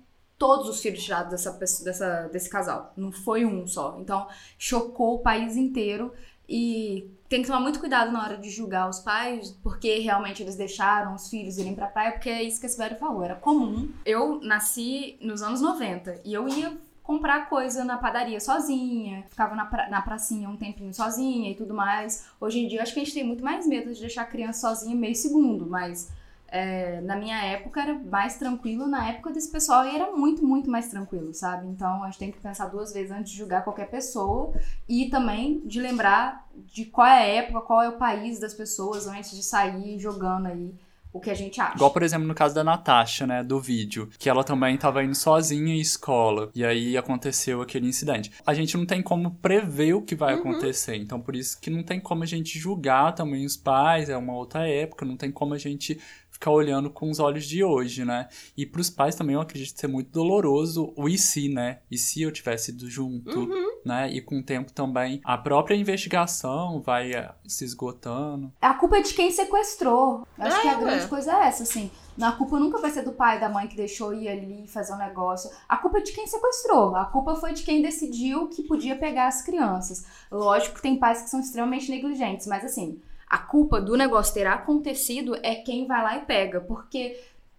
todos 0.42 0.68
os 0.68 0.81
filhos 0.81 1.05
tirados 1.05 1.31
dessa, 1.31 1.85
dessa, 1.85 2.28
desse 2.33 2.50
casal. 2.50 2.92
Não 2.96 3.12
foi 3.12 3.46
um 3.46 3.64
só. 3.64 3.96
Então, 4.00 4.26
chocou 4.59 5.14
o 5.14 5.18
país 5.20 5.57
inteiro. 5.57 6.12
E 6.48 7.09
tem 7.28 7.42
que 7.42 7.46
tomar 7.46 7.61
muito 7.61 7.78
cuidado 7.78 8.11
na 8.11 8.20
hora 8.24 8.37
de 8.37 8.50
julgar 8.50 8.90
os 8.90 8.98
pais, 8.98 9.52
porque 9.62 10.00
realmente 10.00 10.42
eles 10.42 10.57
deixaram 10.57 11.14
os 11.14 11.28
filhos 11.31 11.59
irem 11.59 11.76
pra 11.76 11.87
praia, 11.87 12.11
porque 12.11 12.28
é 12.28 12.42
isso 12.42 12.59
que 12.59 12.66
a 12.66 12.68
Sibeli 12.68 12.96
falou, 12.96 13.22
era 13.22 13.37
comum. 13.37 13.88
Eu 14.05 14.40
nasci 14.40 15.16
nos 15.20 15.42
anos 15.42 15.61
90 15.61 16.22
e 16.24 16.35
eu 16.35 16.48
ia 16.48 16.76
comprar 17.05 17.48
coisa 17.48 17.85
na 17.85 17.96
padaria 17.96 18.40
sozinha, 18.40 19.24
ficava 19.31 19.55
na, 19.55 19.66
pra, 19.66 19.88
na 19.88 20.02
pracinha 20.02 20.48
um 20.48 20.57
tempinho 20.57 20.92
sozinha 20.92 21.52
e 21.52 21.55
tudo 21.55 21.72
mais. 21.72 22.26
Hoje 22.40 22.59
em 22.59 22.66
dia, 22.66 22.81
eu 22.81 22.83
acho 22.83 22.92
que 22.92 22.98
a 22.98 23.05
gente 23.05 23.14
tem 23.14 23.24
muito 23.24 23.44
mais 23.44 23.64
medo 23.64 23.94
de 23.94 24.00
deixar 24.00 24.22
a 24.22 24.26
criança 24.26 24.68
sozinha 24.68 24.96
meio 24.96 25.14
segundo, 25.14 25.66
mas 25.66 26.11
é, 26.53 27.01
na 27.01 27.17
minha 27.17 27.43
época 27.47 27.81
era 27.81 27.95
mais 27.99 28.37
tranquilo, 28.37 28.87
na 28.87 29.09
época 29.09 29.33
desse 29.33 29.51
pessoal 29.51 29.85
era 29.85 30.12
muito, 30.12 30.45
muito 30.47 30.71
mais 30.71 30.88
tranquilo, 30.88 31.33
sabe? 31.33 31.67
Então 31.67 32.05
a 32.05 32.07
gente 32.07 32.19
tem 32.19 32.31
que 32.31 32.38
pensar 32.38 32.67
duas 32.67 32.93
vezes 32.93 33.11
antes 33.11 33.33
de 33.33 33.38
julgar 33.38 33.65
qualquer 33.65 33.88
pessoa 33.91 34.53
e 34.87 35.09
também 35.09 35.62
de 35.65 35.81
lembrar 35.81 36.47
de 36.67 36.85
qual 36.85 37.07
é 37.07 37.19
a 37.19 37.27
época, 37.27 37.62
qual 37.62 37.83
é 37.83 37.88
o 37.88 37.97
país 37.97 38.38
das 38.38 38.53
pessoas 38.53 39.07
antes 39.07 39.31
de 39.31 39.43
sair 39.43 39.99
jogando 39.99 40.47
aí 40.47 40.75
o 41.12 41.21
que 41.21 41.31
a 41.31 41.35
gente 41.35 41.61
acha. 41.61 41.75
Igual, 41.75 41.91
por 41.91 42.03
exemplo, 42.03 42.27
no 42.27 42.35
caso 42.35 42.55
da 42.55 42.65
Natasha, 42.65 43.27
né, 43.27 43.45
do 43.45 43.61
vídeo, 43.61 44.09
que 44.19 44.31
ela 44.31 44.43
também 44.43 44.77
tava 44.79 45.05
indo 45.05 45.15
sozinha 45.15 45.75
em 45.75 45.81
escola, 45.81 46.51
e 46.55 46.65
aí 46.65 46.97
aconteceu 46.97 47.61
aquele 47.61 47.87
incidente. 47.87 48.33
A 48.47 48.55
gente 48.55 48.77
não 48.77 48.87
tem 48.87 49.03
como 49.03 49.33
prever 49.33 49.95
o 49.95 50.03
que 50.03 50.15
vai 50.15 50.35
acontecer, 50.35 50.97
então 50.97 51.21
por 51.21 51.37
isso 51.37 51.61
que 51.61 51.69
não 51.69 51.83
tem 51.83 52.01
como 52.01 52.23
a 52.23 52.27
gente 52.27 52.59
julgar 52.59 53.15
também 53.15 53.45
os 53.45 53.57
pais, 53.57 54.09
é 54.09 54.17
uma 54.17 54.33
outra 54.33 54.67
época, 54.67 55.05
não 55.05 55.17
tem 55.17 55.31
como 55.31 55.53
a 55.53 55.59
gente 55.59 56.01
ficar 56.42 56.50
olhando 56.50 56.90
com 56.90 57.09
os 57.09 57.20
olhos 57.20 57.44
de 57.46 57.62
hoje, 57.62 58.05
né? 58.05 58.28
E 58.57 58.66
pros 58.66 58.90
pais 58.90 59.14
também 59.14 59.35
eu 59.35 59.40
acredito 59.40 59.78
ser 59.78 59.87
muito 59.87 60.11
doloroso 60.11 60.92
o 60.96 61.09
e 61.09 61.16
se, 61.16 61.48
né? 61.48 61.78
E 61.88 61.96
se 61.96 62.20
eu 62.20 62.33
tivesse 62.33 62.72
ido 62.72 62.90
junto, 62.90 63.48
né? 63.85 64.11
E 64.12 64.20
com 64.20 64.40
o 64.40 64.42
tempo 64.42 64.72
também 64.72 65.20
a 65.24 65.38
própria 65.38 65.76
investigação 65.76 66.81
vai 66.81 67.12
eh, 67.12 67.31
se 67.46 67.64
esgotando. 67.64 68.52
A 68.61 68.74
culpa 68.74 68.96
é 68.96 69.02
de 69.02 69.14
quem 69.14 69.31
sequestrou. 69.31 70.26
Eu 70.37 70.44
acho 70.46 70.57
É, 70.57 70.61
que 70.62 70.68
a 70.68 70.78
ué. 70.78 70.85
grande 70.85 71.07
coisa 71.07 71.33
é 71.33 71.46
essa, 71.46 71.62
assim. 71.62 71.88
A 72.20 72.33
culpa 72.33 72.59
nunca 72.59 72.78
vai 72.78 72.90
ser 72.90 73.02
do 73.02 73.12
pai 73.12 73.37
e 73.37 73.40
da 73.40 73.48
mãe 73.48 73.68
que 73.68 73.76
deixou 73.76 74.12
ir 74.12 74.28
ali 74.28 74.66
fazer 74.66 74.92
um 74.92 74.98
negócio. 74.98 75.48
A 75.68 75.76
culpa 75.76 75.98
é 75.98 76.02
de 76.02 76.12
quem 76.12 76.26
sequestrou. 76.26 76.94
A 76.96 77.05
culpa 77.05 77.37
foi 77.37 77.52
de 77.52 77.62
quem 77.62 77.81
decidiu 77.81 78.48
que 78.48 78.64
podia 78.64 78.96
pegar 78.96 79.28
as 79.28 79.42
crianças. 79.42 80.05
Lógico 80.31 80.74
que 80.76 80.83
tem 80.83 80.98
pais 80.98 81.22
que 81.22 81.31
são 81.31 81.40
extremamente 81.40 81.88
negligentes, 81.90 82.46
mas 82.48 82.64
assim, 82.64 83.00
a 83.33 83.38
culpa 83.38 83.81
do 83.81 83.97
negócio 83.97 84.35
ter 84.35 84.47
acontecido 84.47 85.35
é 85.42 85.55
quem 85.57 85.87
vai 85.87 86.03
lá 86.03 86.16
e 86.18 86.21
pega. 86.21 86.61
Porque, 86.61 87.18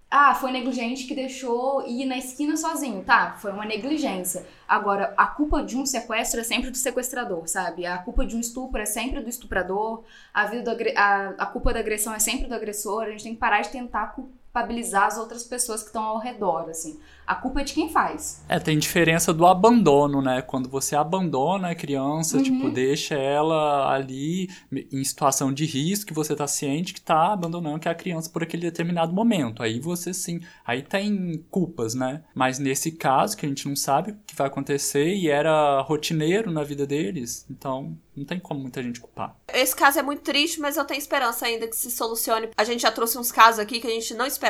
ah, 0.10 0.36
foi 0.36 0.52
negligente 0.52 1.06
que 1.08 1.16
deixou 1.16 1.84
ir 1.88 2.06
na 2.06 2.16
esquina 2.18 2.56
sozinho. 2.56 3.04
Tá, 3.04 3.36
foi 3.42 3.52
uma 3.52 3.66
negligência. 3.66 4.46
Agora, 4.68 5.14
a 5.18 5.26
culpa 5.26 5.64
de 5.64 5.76
um 5.76 5.86
sequestro 5.86 6.40
é 6.40 6.44
sempre 6.44 6.70
do 6.70 6.78
sequestrador, 6.78 7.48
sabe? 7.48 7.86
A 7.88 7.98
culpa 7.98 8.24
de 8.24 8.36
um 8.36 8.40
estupro 8.40 8.80
é 8.80 8.86
sempre 8.86 9.20
do 9.22 9.30
estuprador. 9.30 10.04
A, 10.32 10.46
vida 10.46 10.76
do 10.76 10.84
a, 10.96 11.30
a 11.40 11.46
culpa 11.48 11.74
da 11.74 11.80
agressão 11.80 12.14
é 12.14 12.20
sempre 12.20 12.48
do 12.48 12.54
agressor. 12.54 13.04
A 13.06 13.10
gente 13.10 13.24
tem 13.24 13.34
que 13.34 13.40
parar 13.40 13.62
de 13.62 13.70
tentar 13.70 14.14
cu- 14.14 14.30
culpabilizar 14.64 15.08
as 15.08 15.18
outras 15.18 15.44
pessoas 15.44 15.82
que 15.82 15.88
estão 15.88 16.04
ao 16.04 16.20
redor, 16.20 16.70
assim. 16.70 17.00
A 17.26 17.34
culpa 17.36 17.62
é 17.62 17.64
de 17.64 17.74
quem 17.74 17.90
faz. 17.90 18.44
É, 18.48 18.60
tem 18.60 18.78
diferença 18.78 19.34
do 19.34 19.48
abandono, 19.48 20.22
né? 20.22 20.42
Quando 20.44 20.70
você 20.70 20.96
abandona 20.96 21.70
a 21.72 21.76
criança, 21.76 22.38
Uhum. 22.38 22.44
tipo, 22.44 22.70
deixa 22.70 23.16
ela 23.16 23.92
ali 23.92 24.50
em 24.92 25.04
situação 25.04 25.52
de 25.52 25.66
risco, 25.66 26.06
que 26.06 26.14
você 26.14 26.36
tá 26.36 26.46
ciente 26.46 26.94
que 26.94 27.02
tá 27.02 27.34
abandonando 27.34 27.80
que 27.80 27.88
é 27.88 27.92
a 27.92 27.96
criança 27.96 28.30
por 28.30 28.44
aquele 28.44 28.62
determinado 28.64 29.12
momento. 29.14 29.64
Aí 29.64 29.80
você 29.80 30.14
sim, 30.14 30.42
aí 30.66 30.84
tem 30.84 31.44
culpas, 31.50 31.96
né? 31.96 32.24
Mas 32.36 32.60
nesse 32.60 32.92
caso, 32.92 33.36
que 33.38 33.46
a 33.46 33.50
gente 33.50 33.68
não 33.68 33.76
sabe 33.76 34.12
o 34.12 34.18
que 34.28 34.36
vai 34.36 34.48
acontecer 34.48 35.16
e 35.16 35.30
era 35.30 35.80
rotineiro 35.82 36.52
na 36.52 36.64
vida 36.64 36.86
deles, 36.86 37.46
então 37.50 37.98
não 38.16 38.26
tem 38.26 38.38
como 38.40 38.60
muita 38.60 38.84
gente 38.84 39.00
culpar. 39.00 39.36
Esse 39.52 39.76
caso 39.76 39.98
é 39.98 40.04
muito 40.04 40.22
triste, 40.22 40.60
mas 40.60 40.78
eu 40.78 40.86
tenho 40.86 41.00
esperança 41.00 41.46
ainda 41.48 41.68
que 41.68 41.76
se 41.76 41.90
solucione. 41.90 42.50
A 42.56 42.64
gente 42.66 42.82
já 42.82 42.92
trouxe 42.92 43.18
uns 43.18 43.32
casos 43.32 43.60
aqui 43.60 43.80
que 43.80 43.88
a 43.88 43.90
gente 43.90 44.14
não 44.14 44.26
esperava, 44.26 44.43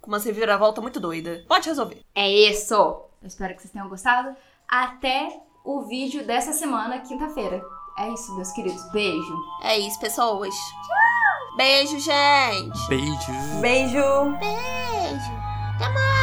com 0.00 0.08
uma 0.10 0.18
reviravolta 0.18 0.80
muito 0.80 1.00
doida. 1.00 1.44
Pode 1.48 1.68
resolver. 1.68 2.02
É 2.14 2.28
isso! 2.28 2.74
Eu 2.74 3.26
espero 3.26 3.54
que 3.54 3.60
vocês 3.60 3.72
tenham 3.72 3.88
gostado. 3.88 4.34
Até 4.68 5.28
o 5.64 5.82
vídeo 5.82 6.26
dessa 6.26 6.52
semana, 6.52 7.00
quinta-feira. 7.00 7.62
É 7.98 8.08
isso, 8.08 8.34
meus 8.34 8.50
queridos. 8.52 8.82
Beijo. 8.92 9.36
É 9.62 9.78
isso, 9.78 9.98
pessoas. 10.00 10.54
Tchau! 10.54 11.56
Beijo, 11.56 11.98
gente! 11.98 12.88
Beijo! 12.88 13.60
Beijo! 13.60 14.38
Beijo! 14.38 16.19